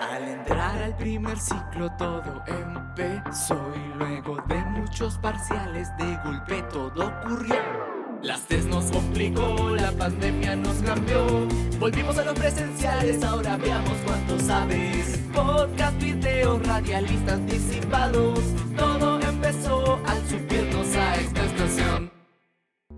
Al 0.00 0.22
entrar 0.28 0.82
al 0.82 0.96
primer 0.96 1.38
ciclo 1.38 1.90
todo 1.98 2.42
empezó 2.46 3.72
y 3.74 3.98
luego 3.98 4.36
de 4.46 4.56
muchos 4.56 5.18
parciales 5.18 5.88
de 5.96 6.16
golpe 6.24 6.62
todo 6.72 7.06
ocurrió. 7.06 7.56
Las 8.22 8.42
test 8.42 8.68
nos 8.68 8.90
complicó, 8.90 9.70
la 9.70 9.92
pandemia 9.92 10.56
nos 10.56 10.76
cambió. 10.76 11.46
Volvimos 11.78 12.18
a 12.18 12.24
los 12.24 12.34
presenciales, 12.34 13.22
ahora 13.22 13.56
veamos 13.56 13.96
cuánto 14.04 14.38
sabes. 14.40 15.18
Podcast, 15.34 15.98
videos, 16.00 16.66
radialistas 16.66 17.34
anticipados. 17.34 18.40
Todo 18.76 19.20
empezó 19.20 20.00
al 20.06 20.16
estación. 20.18 20.75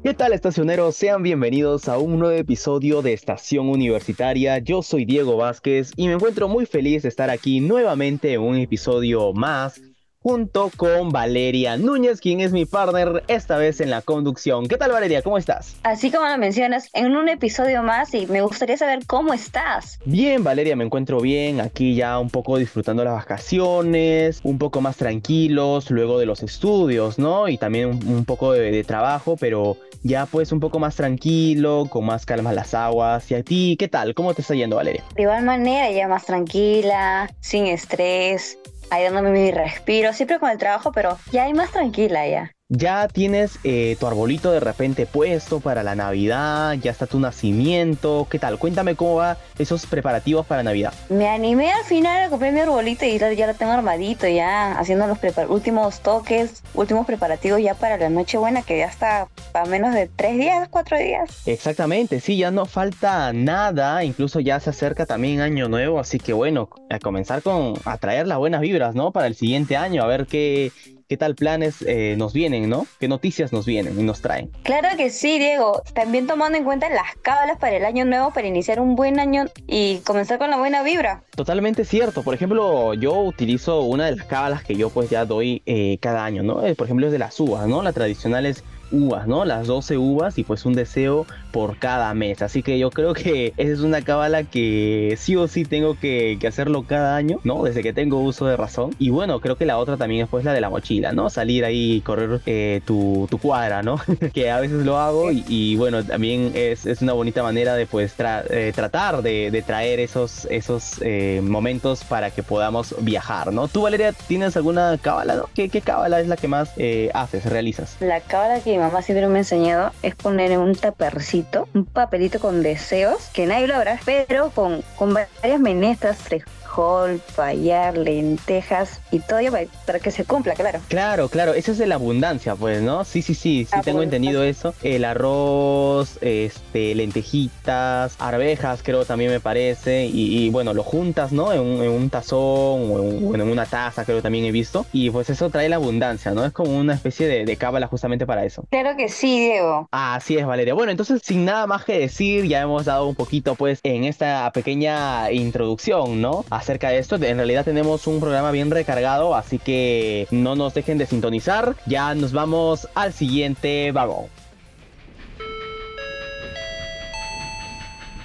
¿Qué 0.01 0.15
tal 0.15 0.33
estacioneros? 0.33 0.95
Sean 0.95 1.25
bienvenidos 1.25 1.89
a 1.89 1.98
un 1.98 2.21
nuevo 2.21 2.39
episodio 2.39 3.03
de 3.03 3.12
Estación 3.12 3.69
Universitaria. 3.69 4.59
Yo 4.59 4.80
soy 4.80 5.05
Diego 5.05 5.37
Vázquez 5.37 5.91
y 5.97 6.07
me 6.07 6.15
encuentro 6.15 6.47
muy 6.47 6.66
feliz 6.66 7.02
de 7.02 7.09
estar 7.09 7.30
aquí 7.30 7.59
nuevamente 7.59 8.33
en 8.33 8.41
un 8.41 8.57
episodio 8.57 9.33
más 9.33 9.80
junto 10.21 10.71
con 10.77 11.11
Valeria 11.11 11.77
Núñez, 11.77 12.21
quien 12.21 12.41
es 12.41 12.53
mi 12.53 12.65
partner 12.65 13.23
esta 13.29 13.57
vez 13.57 13.81
en 13.81 13.91
la 13.91 14.03
conducción. 14.03 14.67
¿Qué 14.67 14.77
tal 14.77 14.91
Valeria? 14.91 15.23
¿Cómo 15.23 15.39
estás? 15.39 15.77
Así 15.85 16.11
como 16.11 16.27
lo 16.27 16.37
mencionas, 16.39 16.89
en 16.93 17.15
un 17.17 17.29
episodio 17.29 17.83
más 17.83 18.13
y 18.15 18.27
me 18.27 18.43
gustaría 18.43 18.77
saber 18.77 19.01
cómo 19.07 19.33
estás. 19.33 19.99
Bien, 20.05 20.43
Valeria, 20.43 20.77
me 20.77 20.85
encuentro 20.85 21.21
bien, 21.21 21.61
aquí 21.61 21.95
ya 21.95 22.19
un 22.19 22.31
poco 22.31 22.59
disfrutando 22.59 23.05
las 23.05 23.15
vacaciones, 23.15 24.41
un 24.43 24.59
poco 24.59 24.81
más 24.81 24.97
tranquilos 24.97 25.91
luego 25.91 26.19
de 26.19 26.27
los 26.27 26.43
estudios, 26.43 27.19
¿no? 27.19 27.49
Y 27.49 27.57
también 27.57 27.89
un, 27.89 28.25
poco 28.25 28.53
de, 28.53 28.71
de 28.71 28.85
trabajo, 28.85 29.37
pero 29.39 29.77
ya 30.03 30.27
pues 30.27 30.53
un 30.53 30.61
poco 30.61 30.79
más 30.79 30.97
tranquilo, 30.97 31.87
con 31.89 32.05
más 32.05 32.27
calma 32.27 32.53
las 32.53 32.75
aguas. 32.75 33.30
¿Y 33.30 33.35
a 33.35 33.43
ti 33.43 33.77
qué 33.79 33.89
tal? 33.89 34.15
¿Cómo 34.15 34.35
te 34.35 34.43
está 34.43 34.55
yendo, 34.55 34.77
Valeria? 34.77 35.05
De 35.15 35.23
igual 35.23 35.45
manera, 35.45 35.91
ya 35.91 36.09
más 36.09 36.25
tranquila, 36.27 37.30
sin 37.41 37.66
estrés, 37.66 38.59
ahí 38.91 39.05
dándome 39.05 39.31
mi 39.31 39.51
respiro, 39.51 40.13
siempre 40.13 40.39
con 40.39 40.51
el 40.51 40.59
trabajo, 40.59 40.93
pero 40.93 41.19
ya 41.31 41.45
hay 41.45 41.55
más 41.55 41.71
tranquila 41.71 42.27
ya. 42.27 42.53
Ya 42.71 43.09
tienes 43.09 43.59
eh, 43.65 43.97
tu 43.99 44.07
arbolito 44.07 44.52
de 44.52 44.61
repente 44.61 45.07
puesto 45.07 45.59
para 45.59 45.83
la 45.83 45.95
Navidad, 45.95 46.75
ya 46.75 46.91
está 46.91 47.07
tu 47.07 47.19
nacimiento. 47.19 48.27
¿Qué 48.30 48.38
tal? 48.38 48.59
Cuéntame 48.59 48.95
cómo 48.95 49.15
va 49.15 49.38
esos 49.59 49.87
preparativos 49.87 50.45
para 50.45 50.63
Navidad. 50.63 50.93
Me 51.09 51.29
animé 51.29 51.73
al 51.73 51.85
final 51.85 52.25
a 52.25 52.29
comprar 52.29 52.52
mi 52.52 52.60
arbolito 52.60 53.07
y 53.07 53.19
ya 53.19 53.47
lo 53.47 53.55
tengo 53.55 53.73
armadito, 53.73 54.29
ya 54.29 54.79
haciendo 54.79 55.07
los 55.07 55.19
últimos 55.49 56.01
toques, 56.01 56.63
últimos 56.75 57.07
preparativos 57.07 57.59
ya 57.63 57.73
para 57.73 57.97
la 57.97 58.10
Nochebuena, 58.10 58.60
que 58.60 58.77
ya 58.77 58.87
está 58.88 59.29
a 59.55 59.65
menos 59.65 59.95
de 59.95 60.10
tres 60.15 60.37
días, 60.37 60.69
cuatro 60.69 60.99
días. 60.99 61.30
Exactamente, 61.47 62.21
sí, 62.21 62.37
ya 62.37 62.51
no 62.51 62.66
falta 62.66 63.32
nada, 63.32 64.05
incluso 64.05 64.41
ya 64.41 64.60
se 64.60 64.69
acerca 64.69 65.06
también 65.06 65.41
Año 65.41 65.69
Nuevo, 65.69 66.00
así 66.00 66.19
que 66.19 66.34
bueno, 66.34 66.69
a 66.91 66.99
comenzar 66.99 67.41
con 67.41 67.77
a 67.87 67.97
traer 67.97 68.27
las 68.27 68.37
buenas 68.37 68.60
vibras, 68.60 68.94
¿no? 68.94 69.10
Para 69.10 69.27
el 69.27 69.34
siguiente 69.34 69.75
año, 69.75 70.03
a 70.03 70.06
ver 70.06 70.27
qué 70.27 70.71
qué 71.09 71.16
tal 71.16 71.34
planes 71.34 71.82
eh, 71.87 72.14
nos 72.19 72.34
vienen, 72.34 72.69
¿no? 72.69 72.87
¿Qué 73.00 73.09
noticias 73.09 73.53
nos 73.53 73.64
vienen 73.64 73.98
y 73.98 74.03
nos 74.03 74.20
traen? 74.20 74.50
Claro 74.62 74.88
que 74.97 75.09
sí, 75.09 75.38
Diego. 75.38 75.82
También 75.94 76.26
tomando 76.26 76.59
en 76.59 76.64
cuenta 76.64 76.88
las 76.91 77.16
cábalas 77.22 77.56
para 77.59 77.76
el 77.76 77.84
año 77.87 78.04
nuevo, 78.04 78.31
para 78.31 78.47
iniciar 78.47 78.78
un 78.78 78.94
buen 78.94 79.19
año 79.19 79.47
y 79.66 79.98
comenzar 80.00 80.38
con 80.38 80.50
la 80.50 80.59
buena 80.59 80.82
vibra. 80.82 81.25
Totalmente 81.34 81.86
cierto. 81.86 82.22
Por 82.22 82.34
ejemplo, 82.34 82.92
yo 82.92 83.19
utilizo 83.20 83.81
una 83.81 84.06
de 84.06 84.16
las 84.16 84.26
cábalas 84.26 84.62
que 84.62 84.76
yo 84.76 84.91
pues 84.91 85.09
ya 85.09 85.25
doy 85.25 85.62
eh, 85.64 85.97
cada 86.00 86.25
año, 86.25 86.42
¿no? 86.42 86.64
Eh, 86.64 86.75
por 86.75 86.86
ejemplo, 86.86 87.06
es 87.06 87.12
de 87.12 87.19
las 87.19 87.41
uvas, 87.41 87.66
¿no? 87.66 87.82
La 87.82 87.92
tradicional 87.92 88.44
es 88.44 88.62
uvas, 88.91 89.27
¿no? 89.27 89.44
Las 89.44 89.67
12 89.67 89.99
uvas 89.99 90.39
y 90.39 90.44
pues 90.44 90.65
un 90.65 90.75
deseo 90.75 91.27
por 91.50 91.78
cada 91.78 92.12
mes. 92.15 92.43
Así 92.43 92.62
que 92.62 92.78
yo 92.78 92.91
creo 92.91 93.15
que 93.15 93.53
esa 93.56 93.72
es 93.72 93.81
una 93.81 94.03
cábala 94.03 94.44
que 94.44 95.15
sí 95.19 95.37
o 95.37 95.49
sí 95.49 95.65
tengo 95.65 95.99
que, 95.99 96.39
hacerlo 96.49 96.84
cada 96.84 97.15
año, 97.16 97.41
¿no? 97.44 97.65
Desde 97.65 97.83
que 97.83 97.93
tengo 97.93 98.21
uso 98.21 98.47
de 98.47 98.56
razón. 98.56 98.94
Y 98.99 99.11
bueno, 99.11 99.41
creo 99.41 99.56
que 99.56 99.66
la 99.66 99.77
otra 99.77 99.99
también 99.99 100.22
es 100.22 100.28
pues 100.28 100.44
la 100.44 100.55
de 100.55 100.62
la 100.62 100.71
mochila, 100.71 101.12
¿no? 101.12 101.28
Salir 101.28 101.65
ahí 101.65 101.97
y 101.97 102.00
correr 102.00 102.41
eh, 102.47 102.81
tu, 102.87 103.28
cuadra, 103.43 103.82
¿no? 103.82 104.00
que 104.32 104.50
a 104.50 104.60
veces 104.60 104.84
lo 104.87 104.98
hago 104.98 105.31
y, 105.31 105.77
bueno, 105.77 106.03
también 106.04 106.53
es, 106.54 106.87
una 107.03 107.12
bonita 107.12 107.43
manera 107.43 107.75
de 107.75 107.87
pues 107.87 108.15
eh, 108.19 108.72
tratar 108.75 109.22
de, 109.22 109.62
traer 109.66 110.00
esos, 110.00 110.47
esos 110.47 111.00
eh, 111.03 111.41
momentos 111.43 112.04
para 112.04 112.31
que 112.31 112.43
podamos 112.43 112.94
viajar, 113.00 113.53
¿no? 113.53 113.69
¿Tú, 113.69 113.82
Valeria, 113.82 114.12
tienes 114.12 114.56
alguna 114.56 114.98
cábala, 115.00 115.34
¿no? 115.37 115.50
¿Qué, 115.54 115.69
qué 115.69 115.81
cábala 115.81 116.21
es 116.21 116.28
la 116.28 116.37
que 116.37 116.48
más 116.48 116.71
haces, 117.12 117.44
realizas? 117.44 117.97
La 118.00 118.21
cábala 118.21 118.60
que 118.60 118.78
mamá 118.78 119.03
siempre 119.03 119.27
me 119.28 119.37
ha 119.37 119.39
enseñado 119.39 119.93
es 120.03 120.15
poner 120.15 120.53
en 120.53 120.61
un 120.61 120.75
tapercito, 120.75 121.69
un 121.75 121.84
papelito 121.84 122.39
con 122.41 122.62
deseos, 122.62 123.28
que 123.33 123.47
nadie 123.47 123.66
lo 123.66 123.75
habrá, 123.75 123.99
pero 124.05 124.50
con, 124.50 124.83
con 124.97 125.15
varias 125.15 125.61
menestras, 125.61 126.19
frijol, 126.68 127.20
fallar, 127.20 127.96
lentejas 127.96 129.00
y 129.10 129.20
todo 129.20 129.38
para, 129.86 129.98
que 129.98 130.10
se 130.10 130.24
cumpla, 130.24 130.54
claro. 130.54 130.80
Claro, 130.88 131.28
claro, 131.28 131.54
eso 131.54 131.72
es 131.72 131.78
de 131.78 131.86
la 131.86 131.94
abundancia, 131.94 132.54
pues, 132.56 132.82
¿no? 132.82 133.04
Sí, 133.04 133.22
sí, 133.22 133.34
sí, 133.34 133.66
sí, 133.70 133.80
tengo 133.84 134.02
entendido 134.02 134.42
eso. 134.42 134.74
El 134.82 135.04
arroz, 135.04 136.18
este, 136.20 136.94
lentejitas, 136.94 138.16
arvejas, 138.18 138.82
creo 138.82 139.04
también 139.04 139.30
me 139.30 139.40
parece, 139.40 140.06
y, 140.06 140.50
bueno, 140.50 140.74
lo 140.74 140.82
juntas, 140.82 141.32
¿no? 141.32 141.52
En 141.52 141.60
un, 141.60 142.10
tazón 142.10 142.38
o 142.38 143.34
en, 143.34 143.42
una 143.42 143.66
taza, 143.66 144.04
creo 144.04 144.22
también 144.22 144.44
he 144.44 144.52
visto, 144.52 144.86
y 144.92 145.10
pues 145.10 145.30
eso 145.30 145.50
trae 145.50 145.68
la 145.68 145.76
abundancia, 145.76 146.32
¿no? 146.32 146.44
Es 146.44 146.52
como 146.52 146.76
una 146.76 146.94
especie 146.94 147.26
de, 147.26 147.44
de 147.44 147.56
cábala 147.56 147.86
justamente 147.86 148.26
para 148.26 148.44
eso. 148.44 148.64
Claro 148.70 148.96
que 148.96 149.08
sí, 149.08 149.40
Diego. 149.40 149.88
Así 149.90 150.36
es, 150.36 150.46
Valeria. 150.46 150.74
Bueno, 150.74 150.90
entonces, 150.90 151.22
sin 151.24 151.44
nada 151.44 151.66
más 151.66 151.84
que 151.84 151.98
decir, 151.98 152.46
ya 152.46 152.60
hemos 152.60 152.84
dado 152.84 153.06
un 153.06 153.14
poquito, 153.14 153.54
pues, 153.54 153.80
en 153.82 154.04
esta 154.04 154.50
pequeña 154.52 155.30
introducción, 155.30 156.20
¿no? 156.20 156.44
Acerca 156.68 156.90
de 156.90 156.98
esto, 156.98 157.14
en 157.14 157.38
realidad 157.38 157.64
tenemos 157.64 158.06
un 158.06 158.20
programa 158.20 158.50
bien 158.50 158.70
recargado, 158.70 159.34
así 159.34 159.58
que 159.58 160.28
no 160.30 160.54
nos 160.54 160.74
dejen 160.74 160.98
de 160.98 161.06
sintonizar. 161.06 161.74
Ya 161.86 162.14
nos 162.14 162.34
vamos 162.34 162.86
al 162.94 163.14
siguiente 163.14 163.90
vagón. 163.90 164.26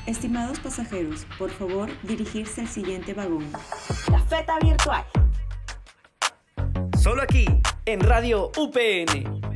Estimados 0.06 0.60
pasajeros, 0.60 1.26
por 1.38 1.52
favor 1.52 1.90
dirigirse 2.04 2.60
al 2.60 2.68
siguiente 2.68 3.14
vagón. 3.14 3.50
La 4.12 4.20
feta 4.20 4.60
virtual. 4.60 5.06
Solo 7.02 7.22
aquí, 7.22 7.46
en 7.86 8.02
Radio 8.02 8.52
UPN. 8.58 9.53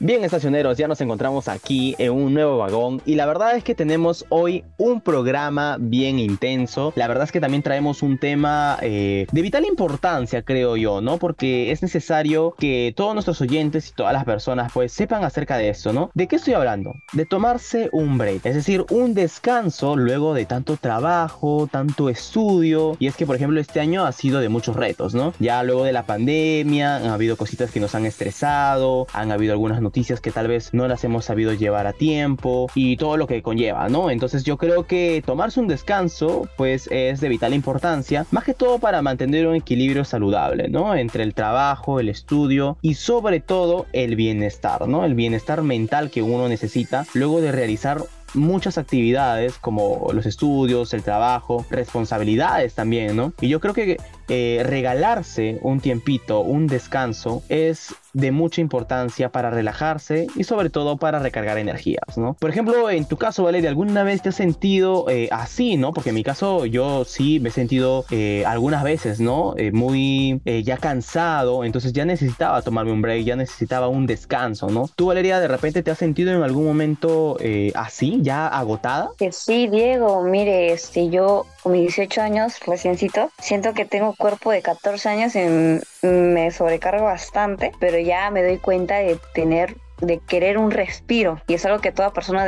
Bien 0.00 0.22
estacioneros, 0.22 0.78
ya 0.78 0.86
nos 0.86 1.00
encontramos 1.00 1.48
aquí 1.48 1.96
en 1.98 2.12
un 2.12 2.32
nuevo 2.32 2.58
vagón 2.58 3.02
y 3.04 3.16
la 3.16 3.26
verdad 3.26 3.56
es 3.56 3.64
que 3.64 3.74
tenemos 3.74 4.24
hoy 4.28 4.62
un 4.76 5.00
programa 5.00 5.76
bien 5.80 6.20
intenso. 6.20 6.92
La 6.94 7.08
verdad 7.08 7.24
es 7.24 7.32
que 7.32 7.40
también 7.40 7.64
traemos 7.64 8.00
un 8.04 8.16
tema 8.16 8.78
eh, 8.80 9.26
de 9.32 9.42
vital 9.42 9.64
importancia, 9.64 10.42
creo 10.42 10.76
yo, 10.76 11.00
¿no? 11.00 11.18
Porque 11.18 11.72
es 11.72 11.82
necesario 11.82 12.54
que 12.56 12.92
todos 12.94 13.12
nuestros 13.12 13.40
oyentes 13.40 13.88
y 13.88 13.92
todas 13.92 14.12
las 14.12 14.24
personas 14.24 14.70
pues 14.72 14.92
sepan 14.92 15.24
acerca 15.24 15.58
de 15.58 15.68
esto, 15.70 15.92
¿no? 15.92 16.12
¿De 16.14 16.28
qué 16.28 16.36
estoy 16.36 16.54
hablando? 16.54 16.94
De 17.12 17.26
tomarse 17.26 17.88
un 17.90 18.18
break, 18.18 18.46
es 18.46 18.54
decir, 18.54 18.84
un 18.90 19.14
descanso 19.14 19.96
luego 19.96 20.32
de 20.32 20.44
tanto 20.44 20.76
trabajo, 20.76 21.68
tanto 21.68 22.08
estudio. 22.08 22.96
Y 23.00 23.08
es 23.08 23.16
que, 23.16 23.26
por 23.26 23.34
ejemplo, 23.34 23.58
este 23.58 23.80
año 23.80 24.06
ha 24.06 24.12
sido 24.12 24.38
de 24.38 24.48
muchos 24.48 24.76
retos, 24.76 25.16
¿no? 25.16 25.34
Ya 25.40 25.60
luego 25.64 25.82
de 25.82 25.92
la 25.92 26.04
pandemia 26.04 26.98
han 26.98 27.06
habido 27.06 27.36
cositas 27.36 27.72
que 27.72 27.80
nos 27.80 27.96
han 27.96 28.06
estresado, 28.06 29.08
han 29.12 29.32
habido 29.32 29.54
algunas 29.54 29.80
noticias 29.88 30.20
que 30.20 30.30
tal 30.30 30.48
vez 30.48 30.74
no 30.74 30.86
las 30.86 31.02
hemos 31.04 31.24
sabido 31.24 31.54
llevar 31.54 31.86
a 31.86 31.94
tiempo 31.94 32.68
y 32.74 32.98
todo 32.98 33.16
lo 33.16 33.26
que 33.26 33.40
conlleva, 33.42 33.88
¿no? 33.88 34.10
Entonces 34.10 34.44
yo 34.44 34.58
creo 34.58 34.86
que 34.86 35.22
tomarse 35.24 35.60
un 35.60 35.66
descanso 35.66 36.46
pues 36.58 36.88
es 36.92 37.20
de 37.20 37.30
vital 37.30 37.54
importancia, 37.54 38.26
más 38.30 38.44
que 38.44 38.52
todo 38.52 38.78
para 38.78 39.00
mantener 39.00 39.46
un 39.46 39.54
equilibrio 39.54 40.04
saludable, 40.04 40.68
¿no? 40.68 40.94
Entre 40.94 41.22
el 41.22 41.32
trabajo, 41.32 42.00
el 42.00 42.10
estudio 42.10 42.76
y 42.82 42.94
sobre 42.94 43.40
todo 43.40 43.86
el 43.94 44.14
bienestar, 44.14 44.86
¿no? 44.86 45.06
El 45.06 45.14
bienestar 45.14 45.62
mental 45.62 46.10
que 46.10 46.20
uno 46.20 46.48
necesita 46.48 47.06
luego 47.14 47.40
de 47.40 47.50
realizar 47.50 48.02
muchas 48.34 48.76
actividades 48.76 49.56
como 49.56 50.10
los 50.12 50.26
estudios, 50.26 50.92
el 50.92 51.02
trabajo, 51.02 51.64
responsabilidades 51.70 52.74
también, 52.74 53.16
¿no? 53.16 53.32
Y 53.40 53.48
yo 53.48 53.58
creo 53.58 53.72
que 53.72 53.96
eh, 54.28 54.62
regalarse 54.64 55.58
un 55.62 55.80
tiempito, 55.80 56.40
un 56.40 56.66
descanso, 56.66 57.42
es 57.48 57.94
de 58.14 58.32
mucha 58.32 58.60
importancia 58.60 59.30
para 59.30 59.50
relajarse 59.50 60.26
y 60.34 60.44
sobre 60.44 60.70
todo 60.70 60.96
para 60.96 61.18
recargar 61.18 61.58
energías, 61.58 62.16
¿no? 62.16 62.34
Por 62.34 62.50
ejemplo, 62.50 62.90
en 62.90 63.04
tu 63.04 63.16
caso, 63.16 63.44
Valeria, 63.44 63.68
¿alguna 63.68 64.02
vez 64.02 64.22
te 64.22 64.30
has 64.30 64.34
sentido 64.34 65.08
eh, 65.08 65.28
así, 65.30 65.76
¿no? 65.76 65.92
Porque 65.92 66.08
en 66.08 66.16
mi 66.16 66.24
caso 66.24 66.66
yo 66.66 67.04
sí 67.04 67.38
me 67.38 67.50
he 67.50 67.52
sentido 67.52 68.06
eh, 68.10 68.44
algunas 68.46 68.82
veces, 68.82 69.20
¿no? 69.20 69.54
muy 69.72 70.40
ya 70.64 70.76
cansado, 70.78 71.64
entonces 71.64 71.92
ya 71.92 72.04
necesitaba 72.04 72.62
tomarme 72.62 72.92
un 72.92 73.02
break, 73.02 73.24
ya 73.24 73.36
necesitaba 73.36 73.88
un 73.88 74.06
descanso, 74.06 74.68
¿no? 74.68 74.88
¿Tú, 74.96 75.06
Valeria, 75.06 75.40
de 75.40 75.48
repente 75.48 75.82
te 75.82 75.90
has 75.90 75.98
sentido 75.98 76.32
en 76.32 76.42
algún 76.42 76.64
momento 76.64 77.36
así? 77.74 78.18
ya 78.22 78.46
agotada? 78.46 79.10
Que 79.18 79.32
sí, 79.32 79.68
Diego, 79.68 80.22
mire, 80.22 80.72
este, 80.72 81.08
yo 81.10 81.46
con 81.62 81.72
mis 81.72 81.82
18 81.82 82.20
años 82.20 82.60
reciencito, 82.66 83.30
siento 83.38 83.72
que 83.74 83.84
tengo 83.84 84.14
cuerpo 84.18 84.50
de 84.50 84.60
14 84.60 85.08
años 85.08 85.34
y 85.34 86.06
me 86.06 86.50
sobrecargo 86.50 87.04
bastante, 87.04 87.72
pero 87.80 87.98
ya 87.98 88.30
me 88.30 88.42
doy 88.42 88.58
cuenta 88.58 88.96
de 88.96 89.18
tener 89.32 89.76
de 90.00 90.20
querer 90.26 90.58
un 90.58 90.70
respiro 90.70 91.40
y 91.46 91.54
es 91.54 91.64
algo 91.64 91.80
que 91.80 91.92
toda 91.92 92.12
persona 92.12 92.46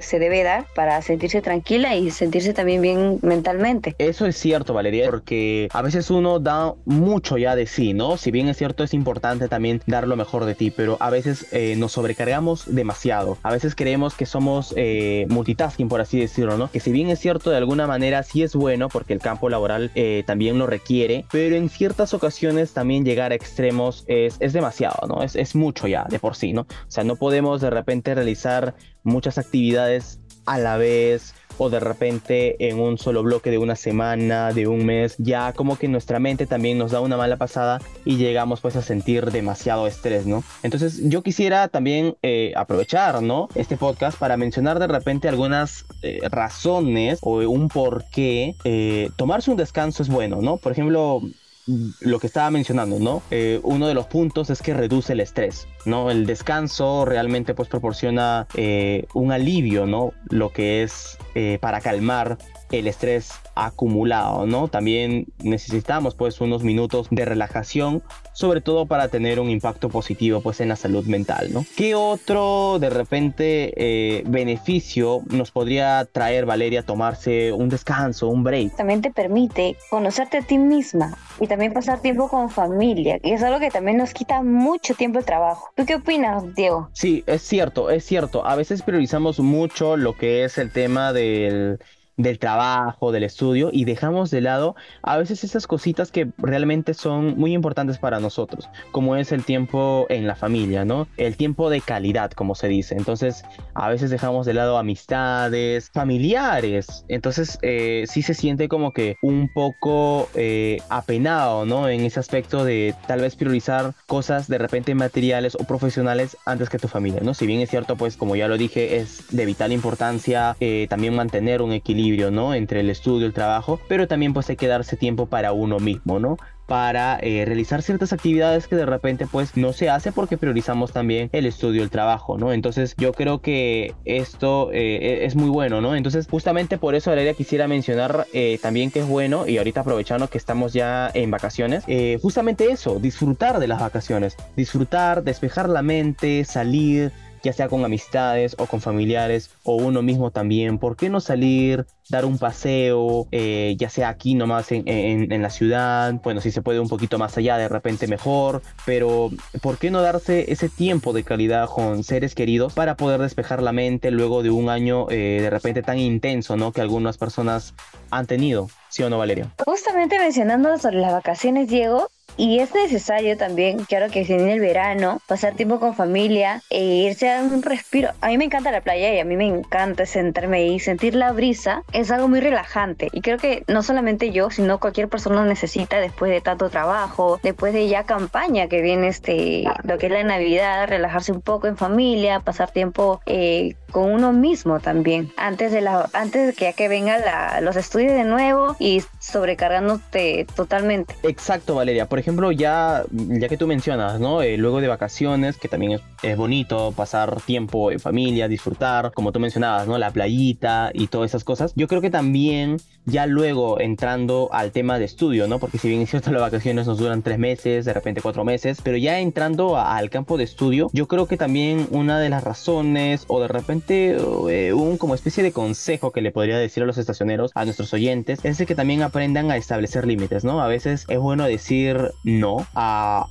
se 0.00 0.18
debe 0.18 0.42
dar 0.42 0.66
para 0.74 1.00
sentirse 1.02 1.40
tranquila 1.42 1.96
y 1.96 2.10
sentirse 2.10 2.52
también 2.52 2.82
bien 2.82 3.18
mentalmente. 3.22 3.94
Eso 3.98 4.26
es 4.26 4.36
cierto, 4.36 4.74
Valeria, 4.74 5.06
porque 5.10 5.68
a 5.72 5.82
veces 5.82 6.10
uno 6.10 6.38
da 6.38 6.74
mucho 6.84 7.38
ya 7.38 7.56
de 7.56 7.66
sí, 7.66 7.94
¿no? 7.94 8.16
Si 8.16 8.30
bien 8.30 8.48
es 8.48 8.56
cierto, 8.56 8.84
es 8.84 8.94
importante 8.94 9.48
también 9.48 9.82
dar 9.86 10.06
lo 10.06 10.16
mejor 10.16 10.44
de 10.44 10.54
ti, 10.54 10.70
pero 10.70 10.96
a 11.00 11.10
veces 11.10 11.46
eh, 11.52 11.74
nos 11.76 11.92
sobrecargamos 11.92 12.74
demasiado. 12.74 13.38
A 13.42 13.50
veces 13.50 13.74
creemos 13.74 14.14
que 14.14 14.26
somos 14.26 14.74
eh, 14.76 15.26
multitasking, 15.28 15.88
por 15.88 16.00
así 16.00 16.20
decirlo, 16.20 16.56
¿no? 16.56 16.70
Que 16.70 16.80
si 16.80 16.92
bien 16.92 17.08
es 17.08 17.18
cierto, 17.18 17.50
de 17.50 17.56
alguna 17.56 17.86
manera 17.86 18.22
sí 18.22 18.42
es 18.42 18.54
bueno 18.54 18.88
porque 18.88 19.12
el 19.12 19.20
campo 19.20 19.48
laboral 19.48 19.90
eh, 19.94 20.22
también 20.26 20.58
lo 20.58 20.66
requiere, 20.66 21.24
pero 21.30 21.56
en 21.56 21.68
ciertas 21.68 22.14
ocasiones 22.14 22.72
también 22.72 23.04
llegar 23.04 23.32
a 23.32 23.34
extremos 23.34 24.04
es, 24.06 24.36
es 24.40 24.52
demasiado, 24.52 25.06
¿no? 25.08 25.22
Es, 25.22 25.36
es 25.36 25.54
mucho 25.54 25.86
ya 25.86 26.04
de 26.08 26.18
por 26.18 26.36
sí, 26.36 26.52
¿no? 26.52 26.66
O 26.90 26.92
sea, 26.92 27.04
no 27.04 27.14
podemos 27.14 27.60
de 27.60 27.70
repente 27.70 28.16
realizar 28.16 28.74
muchas 29.04 29.38
actividades 29.38 30.18
a 30.44 30.58
la 30.58 30.76
vez 30.76 31.34
o 31.56 31.70
de 31.70 31.78
repente 31.78 32.68
en 32.68 32.80
un 32.80 32.98
solo 32.98 33.22
bloque 33.22 33.52
de 33.52 33.58
una 33.58 33.76
semana, 33.76 34.52
de 34.52 34.66
un 34.66 34.84
mes, 34.84 35.14
ya 35.18 35.52
como 35.52 35.78
que 35.78 35.86
nuestra 35.86 36.18
mente 36.18 36.46
también 36.46 36.78
nos 36.78 36.90
da 36.90 37.00
una 37.00 37.16
mala 37.16 37.36
pasada 37.36 37.80
y 38.04 38.16
llegamos 38.16 38.60
pues 38.60 38.74
a 38.74 38.82
sentir 38.82 39.26
demasiado 39.30 39.86
estrés, 39.86 40.26
¿no? 40.26 40.42
Entonces 40.64 41.08
yo 41.08 41.22
quisiera 41.22 41.68
también 41.68 42.16
eh, 42.22 42.52
aprovechar, 42.56 43.22
¿no? 43.22 43.48
Este 43.54 43.76
podcast 43.76 44.18
para 44.18 44.36
mencionar 44.36 44.80
de 44.80 44.88
repente 44.88 45.28
algunas 45.28 45.84
eh, 46.02 46.18
razones 46.28 47.20
o 47.22 47.36
un 47.36 47.68
por 47.68 48.04
qué 48.10 48.56
eh, 48.64 49.10
tomarse 49.14 49.52
un 49.52 49.56
descanso 49.56 50.02
es 50.02 50.08
bueno, 50.08 50.40
¿no? 50.42 50.56
Por 50.56 50.72
ejemplo, 50.72 51.22
lo 51.66 52.18
que 52.18 52.26
estaba 52.26 52.50
mencionando, 52.50 52.98
¿no? 52.98 53.22
Eh, 53.30 53.60
uno 53.62 53.86
de 53.86 53.94
los 53.94 54.06
puntos 54.06 54.50
es 54.50 54.62
que 54.62 54.74
reduce 54.74 55.12
el 55.12 55.20
estrés, 55.20 55.66
¿no? 55.84 56.10
El 56.10 56.26
descanso 56.26 57.04
realmente 57.04 57.54
pues 57.54 57.68
proporciona 57.68 58.46
eh, 58.54 59.06
un 59.14 59.32
alivio, 59.32 59.86
¿no? 59.86 60.12
Lo 60.28 60.52
que 60.52 60.82
es 60.82 61.18
eh, 61.34 61.58
para 61.60 61.80
calmar 61.80 62.38
el 62.70 62.86
estrés 62.86 63.32
acumulado, 63.54 64.46
¿no? 64.46 64.68
También 64.68 65.26
necesitamos 65.42 66.14
pues 66.14 66.40
unos 66.40 66.62
minutos 66.62 67.08
de 67.10 67.24
relajación, 67.24 68.02
sobre 68.32 68.60
todo 68.60 68.86
para 68.86 69.08
tener 69.08 69.40
un 69.40 69.50
impacto 69.50 69.88
positivo 69.88 70.40
pues 70.40 70.60
en 70.60 70.68
la 70.68 70.76
salud 70.76 71.04
mental, 71.06 71.52
¿no? 71.52 71.64
¿Qué 71.76 71.94
otro 71.94 72.78
de 72.78 72.90
repente 72.90 73.72
eh, 73.76 74.22
beneficio 74.26 75.22
nos 75.30 75.50
podría 75.50 76.04
traer 76.04 76.46
Valeria 76.46 76.82
tomarse 76.82 77.52
un 77.52 77.68
descanso, 77.68 78.28
un 78.28 78.44
break? 78.44 78.76
También 78.76 79.02
te 79.02 79.10
permite 79.10 79.76
conocerte 79.90 80.38
a 80.38 80.42
ti 80.42 80.58
misma 80.58 81.16
y 81.40 81.46
también 81.46 81.72
pasar 81.72 82.00
tiempo 82.00 82.28
con 82.28 82.50
familia, 82.50 83.18
y 83.22 83.32
es 83.32 83.42
algo 83.42 83.58
que 83.58 83.70
también 83.70 83.96
nos 83.96 84.12
quita 84.12 84.42
mucho 84.42 84.94
tiempo 84.94 85.18
de 85.18 85.24
trabajo. 85.24 85.70
¿Tú 85.74 85.84
qué 85.86 85.96
opinas, 85.96 86.54
Diego? 86.54 86.88
Sí, 86.92 87.24
es 87.26 87.42
cierto, 87.42 87.90
es 87.90 88.04
cierto. 88.04 88.46
A 88.46 88.56
veces 88.56 88.82
priorizamos 88.82 89.40
mucho 89.40 89.96
lo 89.96 90.16
que 90.16 90.44
es 90.44 90.58
el 90.58 90.70
tema 90.72 91.12
del 91.12 91.78
del 92.22 92.38
trabajo, 92.38 93.12
del 93.12 93.24
estudio 93.24 93.70
y 93.72 93.84
dejamos 93.84 94.30
de 94.30 94.40
lado 94.40 94.76
a 95.02 95.16
veces 95.16 95.44
esas 95.44 95.66
cositas 95.66 96.10
que 96.10 96.28
realmente 96.38 96.94
son 96.94 97.38
muy 97.38 97.52
importantes 97.52 97.98
para 97.98 98.20
nosotros, 98.20 98.68
como 98.92 99.16
es 99.16 99.32
el 99.32 99.44
tiempo 99.44 100.06
en 100.08 100.26
la 100.26 100.36
familia, 100.36 100.84
¿no? 100.84 101.08
El 101.16 101.36
tiempo 101.36 101.70
de 101.70 101.80
calidad, 101.80 102.30
como 102.32 102.54
se 102.54 102.68
dice. 102.68 102.94
Entonces, 102.96 103.44
a 103.74 103.88
veces 103.88 104.10
dejamos 104.10 104.46
de 104.46 104.54
lado 104.54 104.78
amistades, 104.78 105.90
familiares. 105.92 107.04
Entonces, 107.08 107.58
eh, 107.62 108.04
sí 108.06 108.22
se 108.22 108.34
siente 108.34 108.68
como 108.68 108.92
que 108.92 109.16
un 109.22 109.50
poco 109.52 110.28
eh, 110.34 110.78
apenado, 110.88 111.66
¿no? 111.66 111.88
En 111.88 112.02
ese 112.02 112.20
aspecto 112.20 112.64
de 112.64 112.94
tal 113.06 113.20
vez 113.20 113.36
priorizar 113.36 113.92
cosas 114.06 114.48
de 114.48 114.58
repente 114.58 114.94
materiales 114.94 115.54
o 115.54 115.64
profesionales 115.64 116.36
antes 116.44 116.68
que 116.68 116.78
tu 116.78 116.88
familia, 116.88 117.20
¿no? 117.22 117.34
Si 117.34 117.46
bien 117.46 117.60
es 117.60 117.70
cierto, 117.70 117.96
pues 117.96 118.16
como 118.16 118.36
ya 118.36 118.48
lo 118.48 118.58
dije, 118.58 118.96
es 118.96 119.24
de 119.30 119.46
vital 119.46 119.72
importancia 119.72 120.56
eh, 120.60 120.86
también 120.88 121.14
mantener 121.14 121.62
un 121.62 121.72
equilibrio 121.72 122.09
¿no? 122.30 122.54
Entre 122.54 122.80
el 122.80 122.90
estudio 122.90 123.26
el 123.26 123.32
trabajo, 123.32 123.80
pero 123.88 124.08
también 124.08 124.32
pues 124.32 124.48
hay 124.50 124.56
que 124.56 124.66
darse 124.66 124.96
tiempo 124.96 125.26
para 125.26 125.52
uno 125.52 125.78
mismo, 125.78 126.18
¿no? 126.18 126.36
para 126.70 127.18
eh, 127.20 127.42
realizar 127.46 127.82
ciertas 127.82 128.12
actividades 128.12 128.68
que 128.68 128.76
de 128.76 128.86
repente 128.86 129.26
pues 129.26 129.56
no 129.56 129.72
se 129.72 129.90
hace 129.90 130.12
porque 130.12 130.38
priorizamos 130.38 130.92
también 130.92 131.28
el 131.32 131.44
estudio, 131.44 131.82
el 131.82 131.90
trabajo, 131.90 132.38
¿no? 132.38 132.52
Entonces 132.52 132.94
yo 132.96 133.12
creo 133.12 133.40
que 133.40 133.92
esto 134.04 134.70
eh, 134.72 134.98
e-, 135.02 135.24
es 135.24 135.34
muy 135.34 135.48
bueno, 135.48 135.80
¿no? 135.80 135.96
Entonces 135.96 136.28
justamente 136.30 136.78
por 136.78 136.94
eso 136.94 137.10
Valeria 137.10 137.34
quisiera 137.34 137.66
mencionar 137.66 138.28
eh, 138.32 138.60
también 138.62 138.92
que 138.92 139.00
es 139.00 139.08
bueno 139.08 139.48
y 139.48 139.58
ahorita 139.58 139.80
aprovechando 139.80 140.28
que 140.28 140.38
estamos 140.38 140.72
ya 140.72 141.10
en 141.12 141.32
vacaciones, 141.32 141.82
justamente 142.22 142.70
eso, 142.70 143.00
disfrutar 143.00 143.58
de 143.58 143.66
las 143.66 143.80
vacaciones, 143.80 144.36
disfrutar, 144.54 145.24
despejar 145.24 145.68
la 145.68 145.82
mente, 145.82 146.44
salir, 146.44 147.10
ya 147.42 147.52
sea 147.52 147.68
con 147.68 147.84
amistades 147.84 148.54
o 148.58 148.66
con 148.66 148.80
familiares 148.80 149.50
o 149.64 149.76
uno 149.76 150.02
mismo 150.02 150.30
también. 150.30 150.78
¿Por 150.78 150.96
qué 150.96 151.08
no 151.08 151.20
salir, 151.20 151.86
dar 152.08 152.24
un 152.24 152.38
paseo, 152.38 153.26
eh, 153.32 153.74
ya 153.78 153.88
sea 153.88 154.08
aquí 154.08 154.34
nomás 154.34 154.72
en, 154.72 154.86
en, 154.86 155.42
la 155.42 155.50
ciudad? 155.50 156.14
Bueno, 156.22 156.40
si 156.40 156.50
se 156.50 156.62
puede 156.62 156.80
un 156.80 156.88
poquito 156.88 157.18
más 157.18 157.36
allá, 157.36 157.56
de 157.56 157.68
repente 157.68 158.06
mejor, 158.06 158.62
pero 158.84 159.30
¿por 159.62 159.78
qué 159.78 159.90
no 159.90 160.02
darse 160.02 160.52
ese 160.52 160.68
tiempo 160.68 161.12
de 161.12 161.24
calidad 161.24 161.68
con 161.68 162.04
seres 162.04 162.34
queridos 162.34 162.72
para 162.74 162.96
poder 162.96 163.20
despejar 163.20 163.62
la 163.62 163.72
mente 163.72 164.10
luego 164.10 164.42
de 164.42 164.50
un 164.50 164.68
año 164.68 165.06
eh, 165.10 165.38
de 165.40 165.50
repente 165.50 165.82
tan 165.82 165.98
intenso, 165.98 166.56
¿no? 166.56 166.72
Que 166.72 166.80
algunas 166.80 167.18
personas 167.18 167.74
han 168.10 168.26
tenido. 168.26 168.68
¿Sí 168.88 169.04
o 169.04 169.10
no, 169.10 169.18
Valeria? 169.18 169.52
Justamente 169.64 170.18
mencionando 170.18 170.76
sobre 170.78 170.98
las 170.98 171.12
vacaciones, 171.12 171.68
Diego, 171.68 172.10
y 172.36 172.58
es 172.58 172.74
necesario 172.74 173.36
también, 173.36 173.86
ahora 173.92 174.08
que 174.08 174.24
se 174.24 174.36
viene 174.36 174.54
el 174.54 174.60
verano, 174.60 175.20
pasar 175.26 175.54
tiempo 175.54 175.80
con 175.80 175.94
familia 175.94 176.62
e 176.70 176.82
irse 176.82 177.30
a 177.30 177.42
un 177.42 177.62
respiro. 177.62 178.10
A 178.20 178.28
mí 178.28 178.38
me 178.38 178.44
encanta 178.44 178.70
la 178.70 178.80
playa 178.80 179.14
y 179.14 179.18
a 179.18 179.24
mí 179.24 179.36
me 179.36 179.46
encanta 179.46 180.06
sentarme 180.06 180.58
ahí, 180.58 180.78
sentir 180.78 181.14
la 181.14 181.32
brisa. 181.32 181.82
Es 181.92 182.10
algo 182.10 182.28
muy 182.28 182.40
relajante. 182.40 183.08
Y 183.12 183.20
creo 183.20 183.38
que 183.38 183.64
no 183.68 183.82
solamente 183.82 184.30
yo, 184.30 184.50
sino 184.50 184.80
cualquier 184.80 185.08
persona 185.08 185.44
necesita 185.44 186.00
después 186.00 186.30
de 186.30 186.40
tanto 186.40 186.70
trabajo, 186.70 187.38
después 187.42 187.72
de 187.72 187.88
ya 187.88 188.04
campaña 188.04 188.68
que 188.68 188.82
viene 188.82 189.08
este, 189.08 189.64
lo 189.84 189.98
que 189.98 190.06
es 190.06 190.12
la 190.12 190.24
Navidad, 190.24 190.88
relajarse 190.88 191.32
un 191.32 191.42
poco 191.42 191.66
en 191.66 191.76
familia, 191.76 192.40
pasar 192.40 192.70
tiempo 192.70 193.20
eh, 193.26 193.74
con 193.90 194.10
uno 194.10 194.32
mismo 194.32 194.80
también. 194.80 195.32
Antes 195.36 195.72
de, 195.72 195.80
la, 195.80 196.08
antes 196.12 196.46
de 196.46 196.52
que 196.52 196.64
ya 196.66 196.72
que 196.72 196.88
vengan 196.88 197.20
los 197.62 197.76
estudios 197.76 198.12
de 198.12 198.24
nuevo 198.24 198.76
y 198.78 199.02
sobrecargándote 199.18 200.46
totalmente. 200.54 201.14
Exacto, 201.22 201.74
Valeria. 201.74 202.06
Por 202.06 202.18
ejemplo, 202.18 202.29
ya, 202.52 203.04
ya 203.10 203.48
que 203.48 203.56
tú 203.56 203.66
mencionas, 203.66 204.20
¿no? 204.20 204.42
Eh, 204.42 204.56
luego 204.56 204.80
de 204.80 204.88
vacaciones, 204.88 205.56
que 205.56 205.68
también 205.68 205.92
es, 205.92 206.00
es, 206.22 206.36
bonito 206.36 206.92
pasar 206.96 207.40
tiempo 207.42 207.90
en 207.90 208.00
familia, 208.00 208.48
disfrutar, 208.48 209.12
como 209.12 209.32
tú 209.32 209.40
mencionabas, 209.40 209.86
¿no? 209.86 209.98
La 209.98 210.10
playita 210.10 210.90
y 210.94 211.08
todas 211.08 211.30
esas 211.30 211.44
cosas. 211.44 211.72
Yo 211.76 211.88
creo 211.88 212.00
que 212.00 212.10
también 212.10 212.78
ya 213.10 213.26
luego 213.26 213.80
entrando 213.80 214.48
al 214.52 214.72
tema 214.72 214.98
de 214.98 215.04
estudio, 215.04 215.48
¿no? 215.48 215.58
Porque 215.58 215.78
si 215.78 215.88
bien 215.88 216.00
es 216.02 216.10
cierto 216.10 216.30
las 216.32 216.42
vacaciones 216.42 216.86
nos 216.86 216.98
duran 216.98 217.22
tres 217.22 217.38
meses, 217.38 217.84
de 217.84 217.92
repente 217.92 218.20
cuatro 218.22 218.44
meses, 218.44 218.80
pero 218.82 218.96
ya 218.96 219.18
entrando 219.18 219.76
al 219.76 220.10
campo 220.10 220.36
de 220.36 220.44
estudio, 220.44 220.88
yo 220.92 221.08
creo 221.08 221.26
que 221.26 221.36
también 221.36 221.86
una 221.90 222.18
de 222.20 222.28
las 222.28 222.44
razones 222.44 223.24
o 223.28 223.40
de 223.40 223.48
repente 223.48 224.16
eh, 224.50 224.72
un 224.72 224.98
como 224.98 225.14
especie 225.14 225.42
de 225.42 225.52
consejo 225.52 226.12
que 226.12 226.20
le 226.20 226.30
podría 226.30 226.58
decir 226.58 226.82
a 226.82 226.86
los 226.86 226.98
estacioneros, 226.98 227.50
a 227.54 227.64
nuestros 227.64 227.92
oyentes, 227.92 228.40
es 228.44 228.58
de 228.58 228.66
que 228.66 228.74
también 228.74 229.02
aprendan 229.02 229.50
a 229.50 229.56
establecer 229.56 230.06
límites, 230.06 230.44
¿no? 230.44 230.62
A 230.62 230.68
veces 230.68 231.04
es 231.08 231.18
bueno 231.18 231.44
decir 231.44 232.12
no 232.24 232.66
a, 232.74 233.26